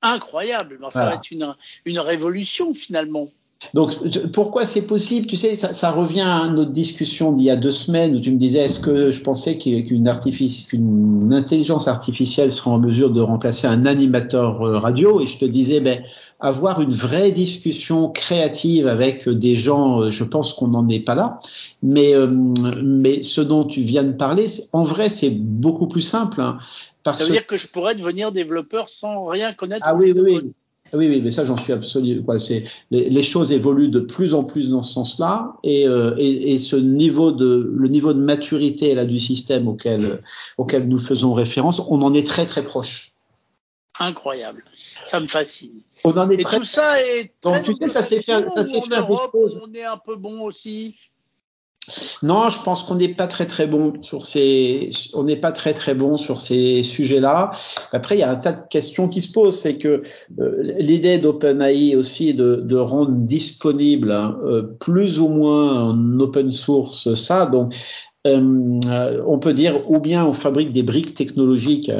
Incroyable, 0.02 0.78
ça 0.90 1.06
va 1.06 1.14
être 1.14 1.32
une, 1.32 1.52
une 1.84 1.98
révolution 1.98 2.74
finalement. 2.74 3.28
Donc, 3.74 3.92
pourquoi 4.32 4.64
c'est 4.64 4.86
possible? 4.86 5.26
Tu 5.26 5.36
sais, 5.36 5.54
ça, 5.54 5.72
ça, 5.72 5.90
revient 5.90 6.20
à 6.20 6.46
notre 6.46 6.70
discussion 6.70 7.32
d'il 7.32 7.46
y 7.46 7.50
a 7.50 7.56
deux 7.56 7.72
semaines 7.72 8.14
où 8.16 8.20
tu 8.20 8.30
me 8.30 8.38
disais 8.38 8.60
est-ce 8.60 8.80
que 8.80 9.10
je 9.10 9.20
pensais 9.20 9.58
qu'une 9.58 10.08
intelligence 11.32 11.88
artificielle 11.88 12.52
serait 12.52 12.70
en 12.70 12.78
mesure 12.78 13.10
de 13.10 13.20
remplacer 13.20 13.66
un 13.66 13.84
animateur 13.84 14.62
euh, 14.62 14.78
radio? 14.78 15.20
Et 15.20 15.26
je 15.26 15.38
te 15.38 15.44
disais, 15.44 15.80
ben, 15.80 16.02
avoir 16.40 16.80
une 16.80 16.94
vraie 16.94 17.32
discussion 17.32 18.10
créative 18.10 18.86
avec 18.86 19.28
des 19.28 19.56
gens, 19.56 20.02
euh, 20.02 20.10
je 20.10 20.24
pense 20.24 20.54
qu'on 20.54 20.68
n'en 20.68 20.88
est 20.88 21.00
pas 21.00 21.16
là. 21.16 21.40
Mais, 21.82 22.14
euh, 22.14 22.28
mais 22.28 23.22
ce 23.22 23.40
dont 23.40 23.64
tu 23.64 23.82
viens 23.82 24.04
de 24.04 24.12
parler, 24.12 24.46
en 24.72 24.84
vrai, 24.84 25.10
c'est 25.10 25.30
beaucoup 25.30 25.88
plus 25.88 26.02
simple. 26.02 26.40
Hein, 26.40 26.58
parce 27.02 27.18
ça 27.18 27.24
veut 27.24 27.32
dire 27.32 27.46
que 27.46 27.56
je 27.56 27.66
pourrais 27.66 27.96
devenir 27.96 28.30
développeur 28.30 28.88
sans 28.88 29.26
rien 29.26 29.52
connaître. 29.52 29.84
Ah 29.84 29.94
oui, 29.94 30.12
oui, 30.12 30.40
oui. 30.42 30.52
Oui, 30.92 31.08
oui, 31.08 31.20
mais 31.22 31.30
ça, 31.30 31.44
j'en 31.44 31.56
suis 31.56 31.72
absolument. 31.72 32.24
Quoi, 32.24 32.38
c'est 32.38 32.64
les, 32.90 33.10
les, 33.10 33.22
choses 33.22 33.52
évoluent 33.52 33.90
de 33.90 34.00
plus 34.00 34.34
en 34.34 34.44
plus 34.44 34.70
dans 34.70 34.82
ce 34.82 34.94
sens-là, 34.94 35.54
et, 35.62 35.86
euh, 35.86 36.14
et, 36.18 36.54
et, 36.54 36.58
ce 36.58 36.76
niveau 36.76 37.30
de 37.30 37.70
le 37.74 37.88
niveau 37.88 38.12
de 38.12 38.20
maturité 38.20 38.94
là 38.94 39.04
du 39.04 39.20
système 39.20 39.68
auquel 39.68 40.22
auquel 40.56 40.88
nous 40.88 40.98
faisons 40.98 41.34
référence, 41.34 41.82
on 41.88 42.00
en 42.02 42.14
est 42.14 42.26
très 42.26 42.46
très 42.46 42.62
proche. 42.62 43.12
Incroyable, 44.00 44.64
ça 45.04 45.20
me 45.20 45.26
fascine. 45.26 45.82
On 46.04 46.16
en 46.16 46.30
est 46.30 46.40
et 46.40 46.44
très... 46.44 46.58
tout 46.58 46.64
ça 46.64 47.02
est. 47.02 47.32
Donc 47.42 47.64
tu 47.64 47.74
sais, 47.80 47.90
ça 47.90 48.02
s'est 48.02 48.22
fait. 48.22 48.32
Ça 48.32 48.38
en 48.40 48.86
Europe, 48.86 49.34
on 49.34 49.72
est 49.74 49.84
un 49.84 49.98
peu 49.98 50.16
bon 50.16 50.42
aussi. 50.42 50.96
Non, 52.22 52.50
je 52.50 52.62
pense 52.62 52.82
qu'on 52.82 52.96
n'est 52.96 53.14
pas 53.14 53.28
très 53.28 53.46
très 53.46 53.66
bon 53.66 54.02
sur 54.02 54.26
ces, 54.26 54.90
on 55.14 55.24
n'est 55.24 55.36
pas 55.36 55.52
très 55.52 55.74
très 55.74 55.94
bon 55.94 56.16
sur 56.16 56.40
ces 56.40 56.82
sujets-là. 56.82 57.52
Après, 57.92 58.16
il 58.16 58.20
y 58.20 58.22
a 58.22 58.30
un 58.30 58.36
tas 58.36 58.52
de 58.52 58.68
questions 58.68 59.08
qui 59.08 59.20
se 59.20 59.32
posent. 59.32 59.58
C'est 59.58 59.78
que 59.78 60.02
euh, 60.38 60.74
l'idée 60.78 61.18
d'OpenAI 61.18 61.96
aussi 61.96 62.34
de, 62.34 62.56
de 62.56 62.76
rendre 62.76 63.12
disponible 63.12 64.12
hein, 64.12 64.38
euh, 64.44 64.76
plus 64.80 65.20
ou 65.20 65.28
moins 65.28 65.90
en 65.90 66.20
open 66.20 66.52
source 66.52 67.14
ça. 67.14 67.46
Donc, 67.46 67.74
euh, 68.26 69.22
on 69.26 69.38
peut 69.38 69.54
dire 69.54 69.90
ou 69.90 70.00
bien 70.00 70.26
on 70.26 70.34
fabrique 70.34 70.72
des 70.72 70.82
briques 70.82 71.14
technologiques 71.14 71.90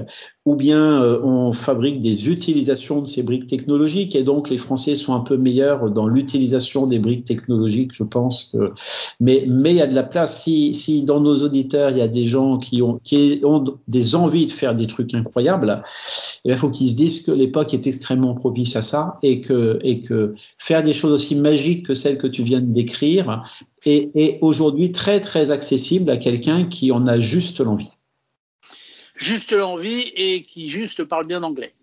ou 0.48 0.56
bien 0.56 1.02
euh, 1.02 1.20
on 1.22 1.52
fabrique 1.52 2.00
des 2.00 2.30
utilisations 2.30 3.02
de 3.02 3.06
ces 3.06 3.22
briques 3.22 3.46
technologiques. 3.46 4.16
Et 4.16 4.22
donc 4.22 4.48
les 4.48 4.56
Français 4.56 4.94
sont 4.94 5.12
un 5.12 5.20
peu 5.20 5.36
meilleurs 5.36 5.90
dans 5.90 6.06
l'utilisation 6.06 6.86
des 6.86 6.98
briques 6.98 7.26
technologiques, 7.26 7.90
je 7.92 8.02
pense 8.02 8.44
que 8.44 8.72
mais 9.20 9.44
mais 9.46 9.72
il 9.72 9.76
y 9.76 9.82
a 9.82 9.86
de 9.86 9.94
la 9.94 10.04
place. 10.04 10.42
Si 10.42 10.72
si 10.72 11.02
dans 11.02 11.20
nos 11.20 11.42
auditeurs 11.42 11.90
il 11.90 11.98
y 11.98 12.00
a 12.00 12.08
des 12.08 12.24
gens 12.24 12.56
qui 12.56 12.80
ont 12.80 12.98
qui 13.04 13.42
ont 13.44 13.62
des 13.88 14.14
envies 14.14 14.46
de 14.46 14.52
faire 14.52 14.74
des 14.74 14.86
trucs 14.86 15.12
incroyables, 15.12 15.82
il 16.46 16.56
faut 16.56 16.70
qu'ils 16.70 16.88
se 16.88 16.96
disent 16.96 17.20
que 17.20 17.30
l'époque 17.30 17.74
est 17.74 17.86
extrêmement 17.86 18.34
propice 18.34 18.74
à 18.74 18.80
ça 18.80 19.18
et 19.22 19.42
que 19.42 19.78
et 19.82 20.00
que 20.00 20.34
faire 20.56 20.82
des 20.82 20.94
choses 20.94 21.12
aussi 21.12 21.34
magiques 21.34 21.84
que 21.86 21.92
celles 21.92 22.16
que 22.16 22.26
tu 22.26 22.42
viens 22.42 22.60
de 22.60 22.72
décrire 22.72 23.44
est, 23.84 24.10
est 24.14 24.38
aujourd'hui 24.40 24.92
très 24.92 25.20
très 25.20 25.50
accessible 25.50 26.10
à 26.10 26.16
quelqu'un 26.16 26.64
qui 26.64 26.90
en 26.90 27.06
a 27.06 27.20
juste 27.20 27.60
l'envie 27.60 27.90
juste 29.18 29.52
l'envie 29.52 30.12
et 30.16 30.42
qui 30.42 30.70
juste 30.70 31.04
parle 31.04 31.26
bien 31.26 31.42
anglais. 31.42 31.74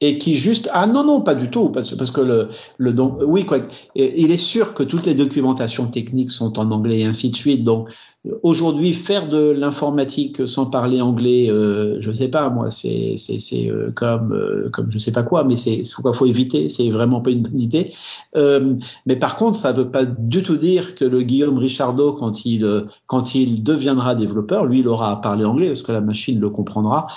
Et 0.00 0.18
qui 0.18 0.36
juste 0.36 0.68
ah 0.72 0.86
non 0.86 1.04
non 1.04 1.22
pas 1.22 1.34
du 1.34 1.50
tout 1.50 1.70
parce, 1.70 1.96
parce 1.96 2.10
que 2.10 2.20
le 2.20 2.50
le 2.76 2.92
donc 2.92 3.18
oui 3.24 3.46
quoi 3.46 3.60
il 3.94 4.30
est 4.30 4.36
sûr 4.36 4.74
que 4.74 4.82
toutes 4.82 5.06
les 5.06 5.14
documentations 5.14 5.86
techniques 5.86 6.30
sont 6.30 6.58
en 6.58 6.70
anglais 6.70 7.00
et 7.00 7.04
ainsi 7.04 7.30
de 7.30 7.36
suite 7.36 7.62
donc 7.62 7.88
Aujourd'hui, 8.42 8.94
faire 8.94 9.28
de 9.28 9.50
l'informatique 9.50 10.48
sans 10.48 10.64
parler 10.64 11.02
anglais, 11.02 11.50
euh, 11.50 12.00
je 12.00 12.08
ne 12.08 12.14
sais 12.14 12.28
pas, 12.28 12.48
moi, 12.48 12.70
c'est 12.70 13.16
c'est 13.18 13.70
euh, 13.70 13.90
comme 13.94 14.32
euh, 14.32 14.70
comme 14.72 14.90
je 14.90 14.98
sais 14.98 15.12
pas 15.12 15.22
quoi, 15.22 15.44
mais 15.44 15.58
c'est 15.58 15.82
quoi 16.00 16.14
faut 16.14 16.24
éviter, 16.24 16.70
c'est 16.70 16.88
vraiment 16.88 17.20
pas 17.20 17.32
une 17.32 17.42
bonne 17.42 17.60
idée. 17.60 17.92
Euh, 18.34 18.76
mais 19.04 19.16
par 19.16 19.36
contre, 19.36 19.58
ça 19.58 19.74
ne 19.74 19.78
veut 19.78 19.90
pas 19.90 20.06
du 20.06 20.42
tout 20.42 20.56
dire 20.56 20.94
que 20.94 21.04
le 21.04 21.20
Guillaume 21.20 21.58
Richardot, 21.58 22.14
quand 22.14 22.46
il 22.46 22.86
quand 23.08 23.34
il 23.34 23.62
deviendra 23.62 24.14
développeur, 24.14 24.64
lui, 24.64 24.80
il 24.80 24.88
aura 24.88 25.12
à 25.12 25.16
parler 25.16 25.44
anglais 25.44 25.68
parce 25.68 25.82
que 25.82 25.92
la 25.92 26.00
machine 26.00 26.40
le 26.40 26.48
comprendra 26.48 27.08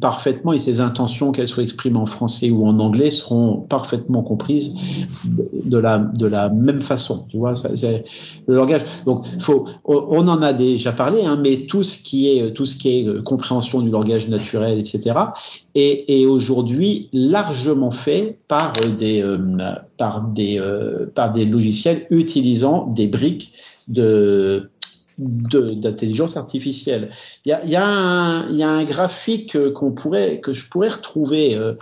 parfaitement 0.00 0.52
et 0.52 0.58
ses 0.58 0.80
intentions, 0.80 1.30
qu'elles 1.30 1.46
soient 1.46 1.62
exprimées 1.62 1.98
en 1.98 2.06
français 2.06 2.50
ou 2.50 2.66
en 2.66 2.80
anglais, 2.80 3.10
seront 3.10 3.58
parfaitement 3.58 4.22
comprises 4.22 4.74
de 5.26 5.78
la 5.78 5.98
de 5.98 6.26
la 6.26 6.48
même 6.48 6.80
façon. 6.80 7.26
Tu 7.28 7.36
vois, 7.36 7.54
c'est 7.54 8.04
le 8.46 8.56
langage. 8.56 8.82
Donc, 9.04 9.26
faut 9.40 9.66
on 9.84 10.13
en 10.18 10.42
a 10.42 10.52
déjà 10.52 10.92
parlé, 10.92 11.24
hein, 11.24 11.38
mais 11.40 11.66
tout 11.66 11.82
ce 11.82 12.02
qui 12.02 12.28
est 12.28 12.38
est 12.38 13.06
euh, 13.06 13.22
compréhension 13.22 13.80
du 13.80 13.90
langage 13.90 14.28
naturel, 14.28 14.78
etc., 14.78 15.18
est, 15.74 16.26
aujourd'hui 16.26 17.08
largement 17.12 17.90
fait 17.90 18.38
par 18.48 18.72
des 18.98 19.22
euh, 19.22 19.38
des 20.34 20.58
euh, 20.58 21.06
par 21.14 21.32
des 21.32 21.44
logiciels 21.44 22.06
utilisant 22.10 22.86
des 22.86 23.06
briques 23.06 23.52
de 23.88 24.70
d'intelligence 25.18 26.36
artificielle. 26.36 27.10
Il 27.44 27.50
y 27.50 27.52
a, 27.52 27.64
y, 27.64 27.76
a 27.76 27.84
un, 27.84 28.50
y 28.50 28.62
a 28.62 28.68
un 28.68 28.84
graphique 28.84 29.56
qu'on 29.72 29.92
pourrait 29.92 30.40
que 30.40 30.52
je 30.52 30.68
pourrais 30.68 30.88
retrouver. 30.88 31.54
Euh, 31.54 31.74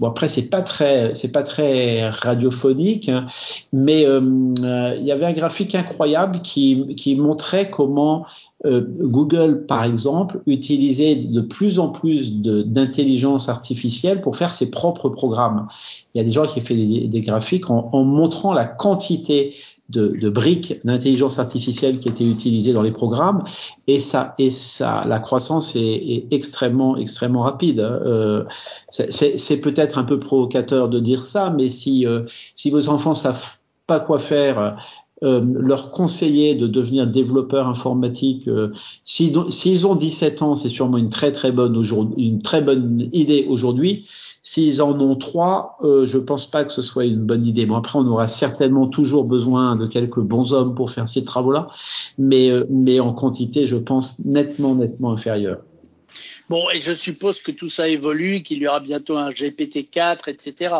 bon 0.00 0.08
après 0.08 0.28
c'est 0.28 0.48
pas 0.48 0.62
très 0.62 1.14
c'est 1.14 1.32
pas 1.32 1.42
très 1.42 2.08
radiophonique, 2.08 3.08
hein, 3.08 3.26
mais 3.72 4.06
euh, 4.06 4.20
il 4.98 5.04
y 5.04 5.12
avait 5.12 5.26
un 5.26 5.32
graphique 5.32 5.74
incroyable 5.74 6.40
qui 6.40 6.94
qui 6.96 7.16
montrait 7.16 7.70
comment 7.70 8.26
euh, 8.66 8.84
Google, 9.00 9.66
par 9.66 9.84
exemple, 9.84 10.40
utilisait 10.46 11.14
de 11.14 11.40
plus 11.40 11.78
en 11.78 11.90
plus 11.90 12.40
d'intelligence 12.42 13.48
artificielle 13.48 14.20
pour 14.20 14.36
faire 14.36 14.52
ses 14.52 14.70
propres 14.70 15.08
programmes. 15.08 15.68
Il 16.14 16.18
y 16.18 16.20
a 16.20 16.24
des 16.24 16.32
gens 16.32 16.46
qui 16.46 16.58
ont 16.58 16.64
fait 16.64 16.74
des, 16.74 17.20
graphiques 17.20 17.70
en, 17.70 18.04
montrant 18.04 18.52
la 18.52 18.64
quantité 18.64 19.54
de, 19.88 20.08
de 20.08 20.28
briques 20.28 20.80
d'intelligence 20.84 21.38
artificielle 21.38 21.98
qui 21.98 22.08
étaient 22.08 22.24
utilisées 22.24 22.72
dans 22.72 22.82
les 22.82 22.92
programmes 22.92 23.44
et 23.86 24.00
ça 24.00 24.34
et 24.38 24.50
ça 24.50 25.04
la 25.06 25.18
croissance 25.18 25.76
est, 25.76 25.80
est 25.80 26.26
extrêmement 26.30 26.96
extrêmement 26.96 27.40
rapide. 27.40 27.80
Hein. 27.80 28.00
Euh, 28.04 28.44
c'est 28.90 29.60
peut-être 29.60 29.98
un 29.98 30.04
peu 30.04 30.18
provocateur 30.18 30.88
de 30.88 31.00
dire 31.00 31.24
ça, 31.24 31.50
mais 31.50 31.70
si 31.70 32.06
euh, 32.06 32.24
si 32.54 32.70
vos 32.70 32.88
enfants 32.88 33.14
savent 33.14 33.58
pas 33.86 34.00
quoi 34.00 34.18
faire 34.18 34.76
euh, 35.22 35.40
leur 35.44 35.90
conseiller 35.90 36.54
de 36.54 36.66
devenir 36.66 37.06
développeur 37.06 37.66
informatique, 37.66 38.48
euh, 38.48 38.72
s'ils 39.04 39.86
ont 39.86 39.94
17 39.94 40.42
ans, 40.42 40.56
c'est 40.56 40.68
sûrement 40.68 40.98
une 40.98 41.10
très 41.10 41.32
très 41.32 41.52
bonne 41.52 41.84
une 42.16 42.42
très 42.42 42.60
bonne 42.60 43.08
idée 43.12 43.46
aujourd'hui. 43.48 44.06
S'ils 44.50 44.80
en 44.80 44.98
ont 45.00 45.16
trois, 45.16 45.76
euh, 45.82 46.06
je 46.06 46.16
pense 46.16 46.50
pas 46.50 46.64
que 46.64 46.72
ce 46.72 46.80
soit 46.80 47.04
une 47.04 47.26
bonne 47.26 47.44
idée. 47.44 47.66
Bon, 47.66 47.76
après, 47.76 47.98
on 47.98 48.06
aura 48.06 48.28
certainement 48.28 48.86
toujours 48.86 49.24
besoin 49.24 49.76
de 49.76 49.86
quelques 49.86 50.20
bons 50.20 50.54
hommes 50.54 50.74
pour 50.74 50.90
faire 50.90 51.06
ces 51.06 51.22
travaux-là, 51.22 51.68
mais, 52.16 52.48
euh, 52.48 52.64
mais 52.70 52.98
en 52.98 53.12
quantité, 53.12 53.66
je 53.66 53.76
pense 53.76 54.24
nettement, 54.24 54.74
nettement 54.74 55.12
inférieure. 55.12 55.58
Bon, 56.48 56.64
et 56.72 56.80
je 56.80 56.92
suppose 56.92 57.40
que 57.40 57.50
tout 57.50 57.68
ça 57.68 57.88
évolue, 57.88 58.42
qu'il 58.42 58.58
y 58.58 58.68
aura 58.68 58.80
bientôt 58.80 59.18
un 59.18 59.30
GPT-4, 59.30 60.30
etc. 60.30 60.74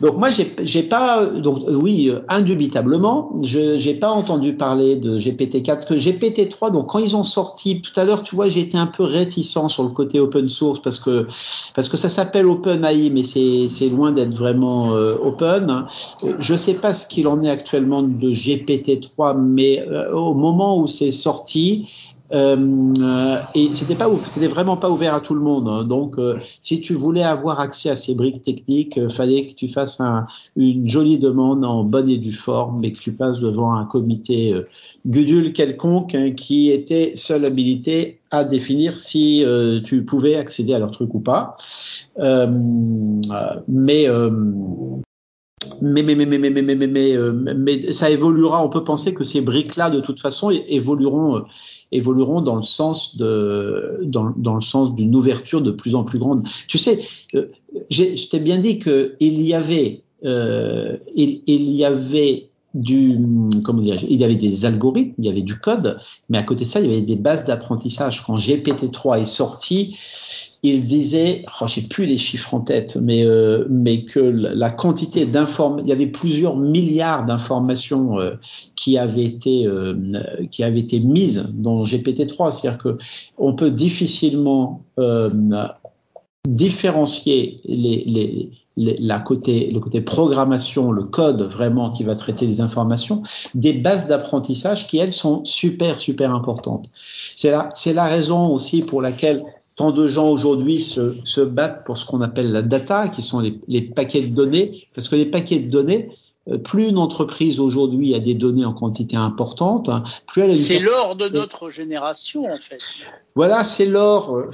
Donc 0.00 0.16
moi 0.16 0.28
j'ai 0.30 0.82
pas 0.82 1.26
donc 1.26 1.64
euh, 1.68 1.74
oui 1.74 2.08
euh, 2.08 2.20
indubitablement 2.28 3.32
je 3.42 3.78
j'ai 3.78 3.94
pas 3.94 4.10
entendu 4.10 4.54
parler 4.54 4.96
de 4.96 5.18
GPT-4 5.18 5.86
que 5.86 5.94
GPT-3 5.94 6.72
donc 6.72 6.88
quand 6.88 7.00
ils 7.00 7.16
ont 7.16 7.24
sorti 7.24 7.80
tout 7.80 7.98
à 7.98 8.04
l'heure 8.04 8.22
tu 8.22 8.36
vois 8.36 8.48
j'ai 8.48 8.60
été 8.60 8.78
un 8.78 8.86
peu 8.86 9.02
réticent 9.02 9.68
sur 9.68 9.82
le 9.82 9.88
côté 9.90 10.20
open 10.20 10.48
source 10.48 10.80
parce 10.80 11.00
que 11.00 11.26
parce 11.74 11.88
que 11.88 11.96
ça 11.96 12.08
s'appelle 12.08 12.46
OpenAI 12.46 13.10
mais 13.10 13.24
c'est 13.24 13.68
c'est 13.68 13.88
loin 13.88 14.12
d'être 14.12 14.34
vraiment 14.34 14.94
euh, 14.94 15.16
open. 15.20 15.86
Je 16.38 16.54
sais 16.54 16.74
pas 16.74 16.94
ce 16.94 17.06
qu'il 17.06 17.26
en 17.26 17.42
est 17.42 17.50
actuellement 17.50 18.02
de 18.02 18.30
GPT-3 18.30 19.36
mais 19.38 19.84
au 20.12 20.34
moment 20.34 20.78
où 20.78 20.86
c'est 20.86 21.10
sorti 21.10 21.88
euh, 22.32 23.38
et 23.54 23.74
c'était 23.74 23.94
pas, 23.94 24.10
c'était 24.26 24.48
vraiment 24.48 24.76
pas 24.76 24.90
ouvert 24.90 25.14
à 25.14 25.20
tout 25.20 25.34
le 25.34 25.40
monde. 25.40 25.68
Hein. 25.68 25.84
Donc, 25.84 26.18
euh, 26.18 26.38
si 26.62 26.80
tu 26.80 26.94
voulais 26.94 27.22
avoir 27.22 27.60
accès 27.60 27.90
à 27.90 27.96
ces 27.96 28.14
briques 28.14 28.42
techniques, 28.42 28.96
euh, 28.98 29.10
fallait 29.10 29.46
que 29.46 29.54
tu 29.54 29.68
fasses 29.68 30.00
un, 30.00 30.26
une 30.56 30.88
jolie 30.88 31.18
demande 31.18 31.64
en 31.64 31.84
bonne 31.84 32.08
et 32.08 32.18
due 32.18 32.32
forme, 32.32 32.84
et 32.84 32.92
que 32.92 32.98
tu 32.98 33.12
passes 33.12 33.38
devant 33.40 33.74
un 33.74 33.84
comité 33.84 34.52
euh, 34.52 34.66
gudule 35.04 35.52
quelconque 35.52 36.14
hein, 36.14 36.32
qui 36.32 36.70
était 36.70 37.12
seul 37.16 37.44
habilité 37.44 38.20
à 38.30 38.44
définir 38.44 38.98
si 38.98 39.44
tu 39.84 40.04
pouvais 40.06 40.36
accéder 40.36 40.72
à 40.72 40.78
leur 40.78 40.90
truc 40.90 41.12
ou 41.12 41.20
pas. 41.20 41.58
mais 43.68 44.06
mais, 45.82 46.02
mais, 46.02 46.14
mais, 46.14 46.26
mais, 46.26 46.38
mais, 46.38 46.50
mais, 46.50 46.62
mais, 46.62 46.86
mais, 46.86 47.54
mais, 47.54 47.92
ça 47.92 48.08
évoluera. 48.08 48.64
On 48.64 48.68
peut 48.68 48.84
penser 48.84 49.12
que 49.12 49.24
ces 49.24 49.40
briques-là, 49.40 49.90
de 49.90 50.00
toute 50.00 50.20
façon, 50.20 50.50
évolueront 50.50 51.42
évolueront 51.90 52.40
dans 52.40 52.56
le 52.56 52.62
sens 52.62 53.16
de 53.16 53.98
dans, 54.02 54.32
dans 54.36 54.54
le 54.54 54.62
sens 54.62 54.94
d'une 54.94 55.14
ouverture 55.14 55.60
de 55.60 55.70
plus 55.70 55.94
en 55.94 56.04
plus 56.04 56.18
grande. 56.18 56.46
Tu 56.68 56.78
sais, 56.78 57.00
euh, 57.34 57.48
je 57.90 58.28
t'ai 58.28 58.38
bien 58.38 58.58
dit 58.58 58.78
que 58.78 59.16
il 59.20 59.42
y 59.42 59.54
avait 59.54 60.02
euh, 60.24 60.96
il, 61.14 61.42
il 61.46 61.70
y 61.70 61.84
avait 61.84 62.48
du 62.74 63.18
comment 63.64 63.82
dire, 63.82 64.02
il 64.08 64.18
y 64.18 64.24
avait 64.24 64.36
des 64.36 64.64
algorithmes, 64.64 65.14
il 65.18 65.26
y 65.26 65.28
avait 65.28 65.42
du 65.42 65.58
code, 65.58 65.98
mais 66.28 66.38
à 66.38 66.42
côté 66.42 66.64
de 66.64 66.70
ça, 66.70 66.80
il 66.80 66.86
y 66.86 66.92
avait 66.92 67.02
des 67.02 67.16
bases 67.16 67.44
d'apprentissage. 67.44 68.24
Quand 68.24 68.36
GPT-3 68.36 69.20
est 69.20 69.26
sorti, 69.26 69.96
il 70.64 70.84
disait, 70.84 71.44
oh, 71.60 71.66
j'ai 71.66 71.82
plus 71.82 72.06
les 72.06 72.18
chiffres 72.18 72.54
en 72.54 72.60
tête, 72.60 72.96
mais 73.00 73.24
euh, 73.24 73.66
mais 73.68 74.04
que 74.04 74.20
la 74.20 74.70
quantité 74.70 75.26
d'informations, 75.26 75.84
il 75.84 75.88
y 75.88 75.92
avait 75.92 76.06
plusieurs 76.06 76.56
milliards 76.56 77.26
d'informations 77.26 78.20
euh, 78.20 78.34
qui 78.76 78.96
avaient 78.96 79.24
été 79.24 79.66
euh, 79.66 80.22
qui 80.52 80.62
avaient 80.62 80.80
été 80.80 81.00
mises 81.00 81.52
dans 81.54 81.82
GPT-3, 81.82 82.52
c'est-à-dire 82.52 82.78
que 82.80 82.96
on 83.38 83.54
peut 83.54 83.70
difficilement 83.72 84.82
différencier 86.46 87.60
les, 87.64 88.04
les 88.06 88.50
la 88.76 89.18
côté, 89.18 89.70
le 89.70 89.80
côté 89.80 90.00
programmation, 90.00 90.92
le 90.92 91.04
code 91.04 91.42
vraiment 91.42 91.90
qui 91.90 92.04
va 92.04 92.16
traiter 92.16 92.46
les 92.46 92.62
informations, 92.62 93.22
des 93.54 93.74
bases 93.74 94.08
d'apprentissage 94.08 94.86
qui 94.86 94.96
elles 94.96 95.12
sont 95.12 95.44
super 95.44 96.00
super 96.00 96.34
importantes. 96.34 96.88
C'est 97.36 97.50
la, 97.50 97.68
c'est 97.74 97.92
la 97.92 98.04
raison 98.04 98.48
aussi 98.48 98.82
pour 98.82 99.02
laquelle 99.02 99.42
tant 99.82 99.90
de 99.90 100.06
gens 100.06 100.28
aujourd'hui 100.28 100.80
se, 100.80 101.12
se, 101.24 101.40
battent 101.40 101.84
pour 101.84 101.98
ce 101.98 102.06
qu'on 102.06 102.20
appelle 102.20 102.52
la 102.52 102.62
data, 102.62 103.08
qui 103.08 103.20
sont 103.20 103.40
les, 103.40 103.58
les, 103.66 103.82
paquets 103.82 104.22
de 104.22 104.32
données, 104.32 104.86
parce 104.94 105.08
que 105.08 105.16
les 105.16 105.26
paquets 105.26 105.58
de 105.58 105.68
données, 105.68 106.16
euh, 106.48 106.56
plus 106.56 106.86
une 106.86 106.98
entreprise 106.98 107.58
aujourd'hui 107.58 108.14
a 108.14 108.20
des 108.20 108.34
données 108.34 108.64
en 108.64 108.74
quantité 108.74 109.16
importante, 109.16 109.88
hein, 109.88 110.04
plus 110.28 110.42
elle 110.42 110.52
a 110.52 110.56
C'est 110.56 110.78
l'or 110.78 111.16
de 111.16 111.28
notre 111.28 111.70
génération, 111.70 112.44
en 112.44 112.58
fait. 112.58 112.78
Voilà, 113.34 113.64
c'est 113.64 113.86
l'or. 113.86 114.36
Euh, 114.36 114.50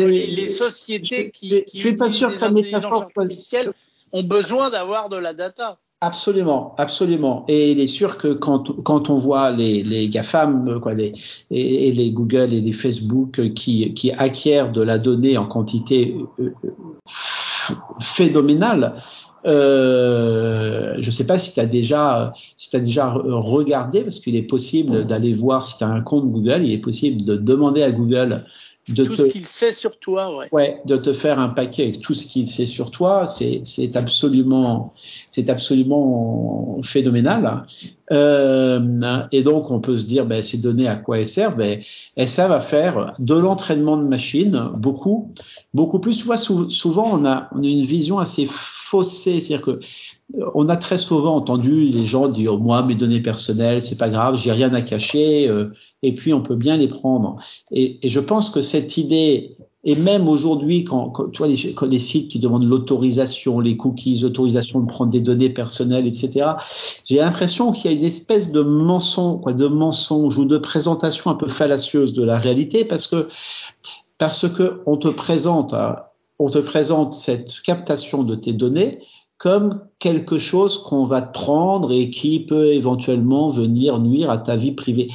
les 0.00 0.48
sociétés 0.48 1.30
qui, 1.30 1.62
qui 1.62 1.78
je 1.78 1.86
suis 1.86 1.96
pas 1.96 2.10
sûr 2.10 2.36
que 2.36 2.40
la 2.40 2.50
métaphore 2.50 3.08
ont 4.12 4.22
besoin 4.24 4.70
d'avoir 4.70 5.10
de 5.10 5.16
la 5.16 5.32
data. 5.32 5.78
Absolument, 6.00 6.76
absolument. 6.78 7.44
Et 7.48 7.72
il 7.72 7.80
est 7.80 7.88
sûr 7.88 8.18
que 8.18 8.32
quand, 8.32 8.82
quand 8.84 9.10
on 9.10 9.18
voit 9.18 9.50
les, 9.50 9.82
les 9.82 10.08
GAFAM, 10.08 10.78
quoi, 10.80 10.94
les, 10.94 11.12
et, 11.50 11.90
les 11.90 12.12
Google 12.12 12.52
et 12.52 12.60
les 12.60 12.72
Facebook 12.72 13.52
qui, 13.54 13.92
qui 13.94 14.12
acquièrent 14.12 14.70
de 14.70 14.80
la 14.80 14.98
donnée 14.98 15.36
en 15.36 15.46
quantité 15.46 16.14
euh, 16.38 16.54
phénoménale, 18.00 18.94
euh, 19.44 20.94
je 21.00 21.06
ne 21.06 21.10
sais 21.10 21.26
pas 21.26 21.36
si 21.36 21.52
tu 21.54 21.58
as 21.58 21.66
déjà, 21.66 22.32
si 22.56 22.76
as 22.76 22.80
déjà 22.80 23.10
regardé, 23.10 24.02
parce 24.02 24.20
qu'il 24.20 24.36
est 24.36 24.42
possible 24.42 25.04
d'aller 25.04 25.34
voir 25.34 25.64
si 25.64 25.78
tu 25.78 25.84
as 25.84 25.88
un 25.88 26.02
compte 26.02 26.30
Google, 26.30 26.64
il 26.64 26.72
est 26.72 26.78
possible 26.78 27.24
de 27.24 27.36
demander 27.36 27.82
à 27.82 27.90
Google 27.90 28.44
de 28.88 29.04
tout 29.04 29.16
ce 29.16 29.24
qu'il 29.24 29.46
sait 29.46 29.72
sur 29.72 29.98
toi, 29.98 30.36
ouais. 30.36 30.48
ouais. 30.52 30.80
de 30.84 30.96
te 30.96 31.12
faire 31.12 31.38
un 31.38 31.48
paquet 31.48 31.84
avec 31.84 32.00
tout 32.00 32.14
ce 32.14 32.26
qu'il 32.26 32.48
sait 32.48 32.66
sur 32.66 32.90
toi, 32.90 33.26
c'est 33.26 33.60
c'est 33.64 33.96
absolument 33.96 34.94
c'est 35.30 35.50
absolument 35.50 36.80
phénoménal. 36.82 37.64
Euh, 38.10 39.20
et 39.32 39.42
donc 39.42 39.70
on 39.70 39.80
peut 39.80 39.96
se 39.98 40.06
dire, 40.06 40.24
ben, 40.24 40.42
ces 40.42 40.58
données 40.58 40.88
à 40.88 40.96
quoi 40.96 41.18
elles 41.18 41.28
servent? 41.28 41.56
Ben, 41.56 41.80
Elles 42.16 42.28
servent 42.28 42.52
à 42.52 42.60
faire 42.60 43.14
de 43.18 43.34
l'entraînement 43.34 43.96
de 43.98 44.04
machines, 44.04 44.70
beaucoup, 44.76 45.32
beaucoup 45.74 45.98
plus. 45.98 46.18
Tu 46.18 46.24
vois, 46.24 46.36
souvent 46.36 47.10
on 47.12 47.24
a 47.26 47.48
on 47.54 47.62
a 47.62 47.66
une 47.66 47.84
vision 47.84 48.18
assez 48.18 48.48
faussée, 48.50 49.40
c'est-à-dire 49.40 49.64
que 49.64 49.80
on 50.54 50.68
a 50.68 50.76
très 50.76 50.98
souvent 50.98 51.36
entendu 51.36 51.84
les 51.84 52.04
gens 52.04 52.28
dire 52.28 52.58
moi 52.58 52.82
mes 52.82 52.94
données 52.94 53.22
personnelles 53.22 53.82
c'est 53.82 53.96
pas 53.96 54.10
grave 54.10 54.36
j'ai 54.36 54.52
rien 54.52 54.74
à 54.74 54.82
cacher 54.82 55.48
euh, 55.48 55.72
et 56.02 56.14
puis 56.14 56.32
on 56.32 56.42
peut 56.42 56.56
bien 56.56 56.76
les 56.76 56.88
prendre. 56.88 57.36
Et, 57.70 57.98
je 58.08 58.20
pense 58.20 58.50
que 58.50 58.60
cette 58.60 58.96
idée, 58.96 59.56
et 59.84 59.96
même 59.96 60.28
aujourd'hui, 60.28 60.84
quand, 60.84 61.10
quand, 61.10 61.30
tu 61.30 61.38
vois 61.38 61.48
les, 61.48 61.74
les 61.88 61.98
sites 61.98 62.30
qui 62.30 62.38
demandent 62.38 62.68
l'autorisation, 62.68 63.60
les 63.60 63.76
cookies, 63.76 64.20
l'autorisation 64.20 64.80
de 64.80 64.86
prendre 64.86 65.12
des 65.12 65.20
données 65.20 65.50
personnelles, 65.50 66.06
etc., 66.06 66.50
j'ai 67.04 67.16
l'impression 67.16 67.72
qu'il 67.72 67.90
y 67.90 67.94
a 67.94 67.96
une 67.96 68.04
espèce 68.04 68.52
de 68.52 68.60
mensonge, 68.60 69.40
quoi, 69.42 69.52
de 69.52 69.66
mensonge 69.66 70.38
ou 70.38 70.44
de 70.44 70.58
présentation 70.58 71.30
un 71.30 71.34
peu 71.34 71.48
fallacieuse 71.48 72.12
de 72.12 72.22
la 72.22 72.38
réalité, 72.38 72.84
parce 72.84 73.06
que 73.06 73.28
parce 74.18 74.48
que 74.48 74.82
on 74.86 74.96
te 74.96 75.08
présente, 75.08 75.74
hein, 75.74 75.96
on 76.40 76.50
te 76.50 76.58
présente 76.58 77.14
cette 77.14 77.60
captation 77.62 78.24
de 78.24 78.34
tes 78.34 78.52
données 78.52 79.00
comme 79.38 79.82
quelque 80.00 80.38
chose 80.38 80.82
qu'on 80.82 81.06
va 81.06 81.22
te 81.22 81.32
prendre 81.32 81.92
et 81.92 82.10
qui 82.10 82.40
peut 82.40 82.72
éventuellement 82.72 83.50
venir 83.50 84.00
nuire 84.00 84.30
à 84.30 84.38
ta 84.38 84.56
vie 84.56 84.72
privée 84.72 85.08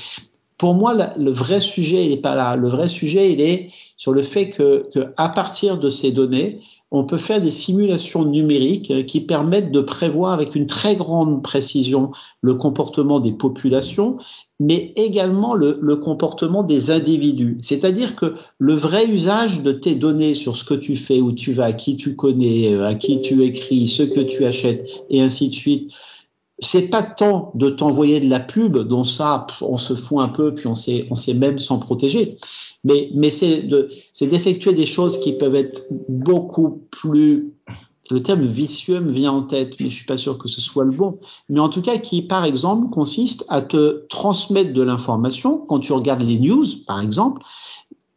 pour 0.64 0.76
moi, 0.76 0.96
le 1.18 1.32
vrai 1.32 1.60
sujet, 1.60 2.08
n'est 2.08 2.16
pas 2.16 2.36
là. 2.36 2.56
Le 2.56 2.70
vrai 2.70 2.88
sujet, 2.88 3.34
il 3.34 3.42
est 3.42 3.72
sur 3.98 4.14
le 4.14 4.24
fait 4.24 4.52
que, 4.52 4.90
à 5.18 5.28
partir 5.28 5.78
de 5.78 5.90
ces 5.90 6.14
données, 6.14 6.62
on 6.90 7.04
peut 7.04 7.18
faire 7.18 7.42
des 7.42 7.52
simulations 7.52 8.24
numériques 8.24 8.90
euh, 8.90 9.04
qui 9.04 9.20
permettent 9.20 9.74
de 9.74 9.82
prévoir 9.82 10.32
avec 10.32 10.56
une 10.56 10.66
très 10.66 10.96
grande 10.96 11.44
précision 11.44 12.14
le 12.40 12.54
comportement 12.54 13.20
des 13.20 13.34
populations, 13.34 14.20
mais 14.62 14.94
également 14.96 15.54
le, 15.54 15.80
le 15.82 15.98
comportement 15.98 16.64
des 16.64 16.92
individus. 16.92 17.58
C'est-à-dire 17.60 18.16
que 18.16 18.36
le 18.58 18.74
vrai 18.74 19.06
usage 19.06 19.64
de 19.64 19.74
tes 19.74 19.96
données 19.96 20.34
sur 20.34 20.56
ce 20.56 20.64
que 20.64 20.76
tu 20.76 20.96
fais, 20.96 21.20
où 21.20 21.34
tu 21.34 21.52
vas, 21.52 21.74
qui 21.74 21.98
tu 21.98 22.16
connais, 22.16 22.74
euh, 22.74 22.88
à 22.88 22.96
qui 22.96 23.22
tu 23.22 23.44
écris, 23.44 23.90
ce 23.90 24.04
que 24.04 24.22
tu 24.22 24.46
achètes, 24.46 24.88
et 25.10 25.20
ainsi 25.20 25.50
de 25.50 25.56
suite, 25.56 25.92
c'est 26.60 26.90
pas 26.90 27.04
tant 27.04 27.52
de 27.56 27.70
t'envoyer 27.70 28.20
de 28.20 28.30
la 28.30 28.40
pub, 28.40 28.78
dont 28.78 29.04
ça, 29.04 29.48
on 29.62 29.78
se 29.78 29.96
fout 29.96 30.20
un 30.20 30.30
peu, 30.30 30.54
puis 30.54 30.68
on 30.68 30.76
sait, 30.76 31.08
on 31.10 31.16
sait 31.16 31.34
même 31.34 31.60
s'en 31.60 31.80
protéger. 31.80 32.38
Mais, 32.84 33.10
mais 33.14 33.30
c'est 33.30 33.64
de, 33.64 33.90
c'est 34.12 34.28
d'effectuer 34.28 34.74
des 34.74 34.86
choses 34.86 35.20
qui 35.20 35.38
peuvent 35.38 35.56
être 35.56 35.84
beaucoup 36.10 36.84
plus, 36.92 37.54
le 38.12 38.22
terme 38.22 38.46
vicieux 38.46 39.00
me 39.00 39.12
vient 39.12 39.32
en 39.32 39.42
tête, 39.42 39.80
mais 39.80 39.90
je 39.90 39.96
suis 39.96 40.06
pas 40.06 40.18
sûr 40.18 40.38
que 40.38 40.48
ce 40.48 40.62
soit 40.62 40.84
le 40.84 40.92
bon. 40.92 41.20
Mais 41.50 41.60
en 41.60 41.70
tout 41.70 41.82
cas, 41.82 41.98
qui, 41.98 42.22
par 42.22 42.46
exemple, 42.46 42.90
consiste 42.90 43.46
à 43.50 43.62
te 43.62 44.06
transmettre 44.10 44.74
de 44.74 44.82
l'information 44.82 45.58
quand 45.58 45.80
tu 45.80 45.94
regardes 45.94 46.24
les 46.24 46.40
news, 46.40 46.66
par 46.86 47.02
exemple, 47.02 47.42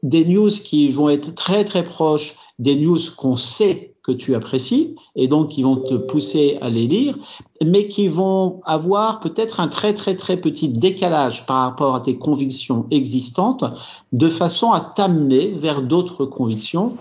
des 0.02 0.24
news 0.24 0.50
qui 0.50 0.88
vont 0.88 1.08
être 1.08 1.34
très, 1.34 1.64
très 1.64 1.84
proches 1.84 2.36
des 2.58 2.76
news 2.76 2.98
qu'on 3.16 3.36
sait 3.36 3.95
que 4.06 4.12
tu 4.12 4.34
apprécies 4.34 4.94
et 5.16 5.26
donc 5.26 5.48
qui 5.48 5.62
vont 5.62 5.76
te 5.76 5.94
pousser 5.94 6.58
à 6.60 6.70
les 6.70 6.86
lire, 6.86 7.18
mais 7.64 7.88
qui 7.88 8.06
vont 8.06 8.60
avoir 8.64 9.18
peut-être 9.20 9.58
un 9.58 9.68
très 9.68 9.94
très 9.94 10.14
très 10.14 10.36
petit 10.36 10.68
décalage 10.68 11.44
par 11.46 11.62
rapport 11.62 11.96
à 11.96 12.00
tes 12.00 12.16
convictions 12.16 12.86
existantes, 12.92 13.64
de 14.12 14.28
façon 14.28 14.70
à 14.70 14.80
t'amener 14.80 15.48
vers 15.48 15.82
d'autres 15.82 16.24
convictions. 16.24 16.96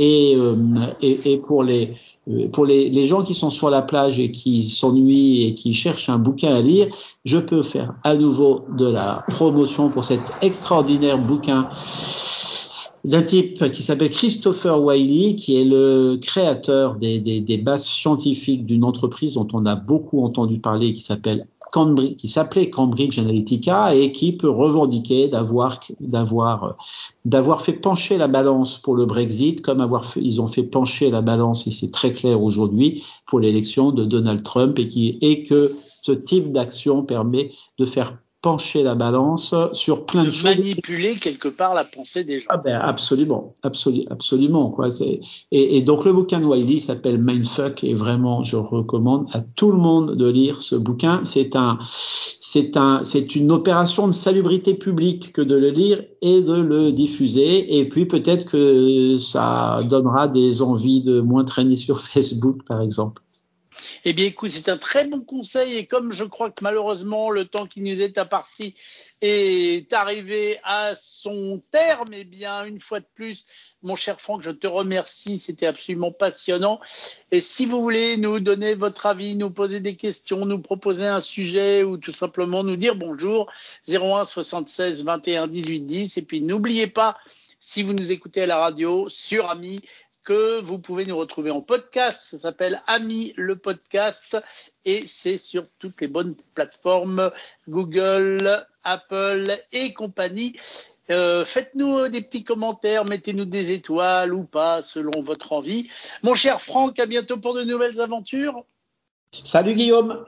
Et, 0.00 0.34
euh, 0.36 0.54
et, 1.02 1.32
et, 1.32 1.38
pour 1.38 1.64
les 1.64 1.96
euh, 2.28 2.48
pour 2.48 2.66
les, 2.66 2.88
les, 2.88 3.06
gens 3.08 3.24
qui 3.24 3.34
sont 3.34 3.50
sur 3.50 3.68
la 3.68 3.82
plage 3.82 4.20
et 4.20 4.30
qui 4.30 4.68
s'ennuient 4.68 5.46
et 5.46 5.54
qui 5.54 5.74
cherchent 5.74 6.08
un 6.08 6.18
bouquin 6.18 6.54
à 6.54 6.60
lire, 6.60 6.86
je 7.24 7.38
peux 7.38 7.64
faire 7.64 7.94
à 8.04 8.14
nouveau 8.14 8.64
de 8.76 8.86
la 8.86 9.24
promotion 9.28 9.88
pour 9.88 10.04
cet 10.04 10.20
extraordinaire 10.40 11.18
bouquin 11.18 11.68
d'un 13.04 13.22
type 13.22 13.70
qui 13.72 13.82
s'appelle 13.82 14.10
Christopher 14.10 14.82
Wiley, 14.82 15.36
qui 15.36 15.60
est 15.60 15.64
le 15.64 16.18
créateur 16.20 16.96
des, 16.96 17.18
des, 17.20 17.40
des 17.40 17.58
bases 17.58 17.86
scientifiques 17.86 18.66
d'une 18.66 18.84
entreprise 18.84 19.34
dont 19.34 19.48
on 19.52 19.66
a 19.66 19.76
beaucoup 19.76 20.24
entendu 20.24 20.58
parler, 20.58 20.92
qui 20.94 21.02
s'appelle 21.02 21.46
Cambridge, 21.72 22.16
qui 22.16 22.28
s'appelait 22.28 22.70
Cambridge 22.70 23.18
Analytica 23.18 23.94
et 23.94 24.12
qui 24.12 24.32
peut 24.32 24.50
revendiquer 24.50 25.28
d'avoir 25.28 25.80
d'avoir 26.00 26.76
d'avoir 27.24 27.62
fait 27.62 27.74
pencher 27.74 28.16
la 28.18 28.28
balance 28.28 28.78
pour 28.78 28.94
le 28.94 29.06
Brexit, 29.06 29.60
comme 29.60 29.80
avoir 29.80 30.06
fait, 30.06 30.20
ils 30.22 30.40
ont 30.40 30.48
fait 30.48 30.62
pencher 30.62 31.10
la 31.10 31.20
balance 31.20 31.66
et 31.66 31.70
c'est 31.70 31.90
très 31.90 32.12
clair 32.12 32.42
aujourd'hui 32.42 33.04
pour 33.26 33.40
l'élection 33.40 33.92
de 33.92 34.04
Donald 34.04 34.42
Trump 34.42 34.78
et 34.78 34.88
qui 34.88 35.18
et 35.20 35.44
que 35.44 35.72
ce 36.02 36.12
type 36.12 36.52
d'action 36.52 37.02
permet 37.02 37.52
de 37.78 37.86
faire 37.86 38.16
pencher 38.40 38.84
la 38.84 38.94
balance 38.94 39.54
sur 39.72 40.06
plein 40.06 40.22
de, 40.22 40.28
de 40.28 40.32
choses. 40.32 40.44
Manipuler 40.44 41.16
quelque 41.16 41.48
part 41.48 41.74
la 41.74 41.84
pensée 41.84 42.22
des 42.22 42.40
gens. 42.40 42.46
Ah 42.50 42.56
ben 42.56 42.80
absolument, 42.80 43.56
absolument, 43.62 44.06
absolument 44.10 44.70
quoi. 44.70 44.90
C'est 44.90 45.20
et, 45.50 45.76
et, 45.76 45.82
donc 45.82 46.04
le 46.04 46.12
bouquin 46.12 46.40
de 46.40 46.44
Wiley 46.44 46.78
s'appelle 46.78 47.18
Mindfuck 47.18 47.82
et 47.82 47.94
vraiment 47.94 48.44
je 48.44 48.56
recommande 48.56 49.26
à 49.32 49.40
tout 49.40 49.72
le 49.72 49.78
monde 49.78 50.14
de 50.16 50.28
lire 50.28 50.62
ce 50.62 50.76
bouquin. 50.76 51.20
C'est 51.24 51.56
un, 51.56 51.78
c'est 52.40 52.76
un, 52.76 53.02
c'est 53.02 53.34
une 53.34 53.50
opération 53.50 54.06
de 54.06 54.12
salubrité 54.12 54.74
publique 54.74 55.32
que 55.32 55.42
de 55.42 55.56
le 55.56 55.70
lire 55.70 56.04
et 56.22 56.40
de 56.40 56.54
le 56.54 56.92
diffuser. 56.92 57.78
Et 57.78 57.88
puis 57.88 58.06
peut-être 58.06 58.44
que 58.44 59.18
ça 59.20 59.82
donnera 59.88 60.28
des 60.28 60.62
envies 60.62 61.02
de 61.02 61.20
moins 61.20 61.44
traîner 61.44 61.76
sur 61.76 62.00
Facebook 62.08 62.62
par 62.64 62.82
exemple. 62.82 63.22
Eh 64.04 64.12
bien, 64.12 64.26
écoute, 64.26 64.50
c'est 64.50 64.68
un 64.68 64.76
très 64.76 65.06
bon 65.06 65.22
conseil 65.22 65.76
et 65.76 65.86
comme 65.86 66.12
je 66.12 66.24
crois 66.24 66.50
que 66.50 66.62
malheureusement 66.62 67.30
le 67.30 67.44
temps 67.44 67.66
qui 67.66 67.80
nous 67.80 68.00
est 68.00 68.16
imparti 68.16 68.74
est 69.20 69.92
arrivé 69.92 70.58
à 70.62 70.94
son 70.96 71.60
terme, 71.72 72.08
eh 72.12 72.24
bien, 72.24 72.64
une 72.64 72.80
fois 72.80 73.00
de 73.00 73.06
plus, 73.14 73.44
mon 73.82 73.96
cher 73.96 74.20
Franck, 74.20 74.42
je 74.42 74.50
te 74.50 74.68
remercie, 74.68 75.38
c'était 75.38 75.66
absolument 75.66 76.12
passionnant. 76.12 76.80
Et 77.32 77.40
si 77.40 77.66
vous 77.66 77.82
voulez 77.82 78.16
nous 78.16 78.38
donner 78.38 78.74
votre 78.74 79.06
avis, 79.06 79.34
nous 79.34 79.50
poser 79.50 79.80
des 79.80 79.96
questions, 79.96 80.46
nous 80.46 80.60
proposer 80.60 81.06
un 81.06 81.20
sujet 81.20 81.82
ou 81.82 81.96
tout 81.96 82.12
simplement 82.12 82.62
nous 82.62 82.76
dire 82.76 82.94
bonjour, 82.94 83.50
01 83.88 84.24
76 84.24 85.04
21 85.04 85.48
18 85.48 85.80
10. 85.80 86.16
Et 86.18 86.22
puis 86.22 86.40
n'oubliez 86.40 86.86
pas, 86.86 87.18
si 87.60 87.82
vous 87.82 87.92
nous 87.92 88.12
écoutez 88.12 88.42
à 88.42 88.46
la 88.46 88.58
radio, 88.58 89.08
sur 89.08 89.50
Ami, 89.50 89.80
que 90.24 90.60
vous 90.60 90.78
pouvez 90.78 91.06
nous 91.06 91.16
retrouver 91.16 91.50
en 91.50 91.60
podcast. 91.60 92.20
Ça 92.24 92.38
s'appelle 92.38 92.82
Ami 92.86 93.32
le 93.36 93.56
podcast 93.56 94.36
et 94.84 95.06
c'est 95.06 95.38
sur 95.38 95.66
toutes 95.78 96.00
les 96.00 96.08
bonnes 96.08 96.36
plateformes 96.54 97.30
Google, 97.68 98.66
Apple 98.84 99.52
et 99.72 99.92
compagnie. 99.94 100.56
Euh, 101.10 101.44
Faites-nous 101.44 102.08
des 102.08 102.20
petits 102.20 102.44
commentaires, 102.44 103.04
mettez-nous 103.04 103.46
des 103.46 103.72
étoiles 103.72 104.34
ou 104.34 104.44
pas 104.44 104.82
selon 104.82 105.22
votre 105.22 105.52
envie. 105.52 105.88
Mon 106.22 106.34
cher 106.34 106.60
Franck, 106.60 106.98
à 106.98 107.06
bientôt 107.06 107.38
pour 107.38 107.54
de 107.54 107.64
nouvelles 107.64 108.00
aventures. 108.00 108.64
Salut 109.44 109.74
Guillaume. 109.74 110.24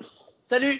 Salut. 0.48 0.78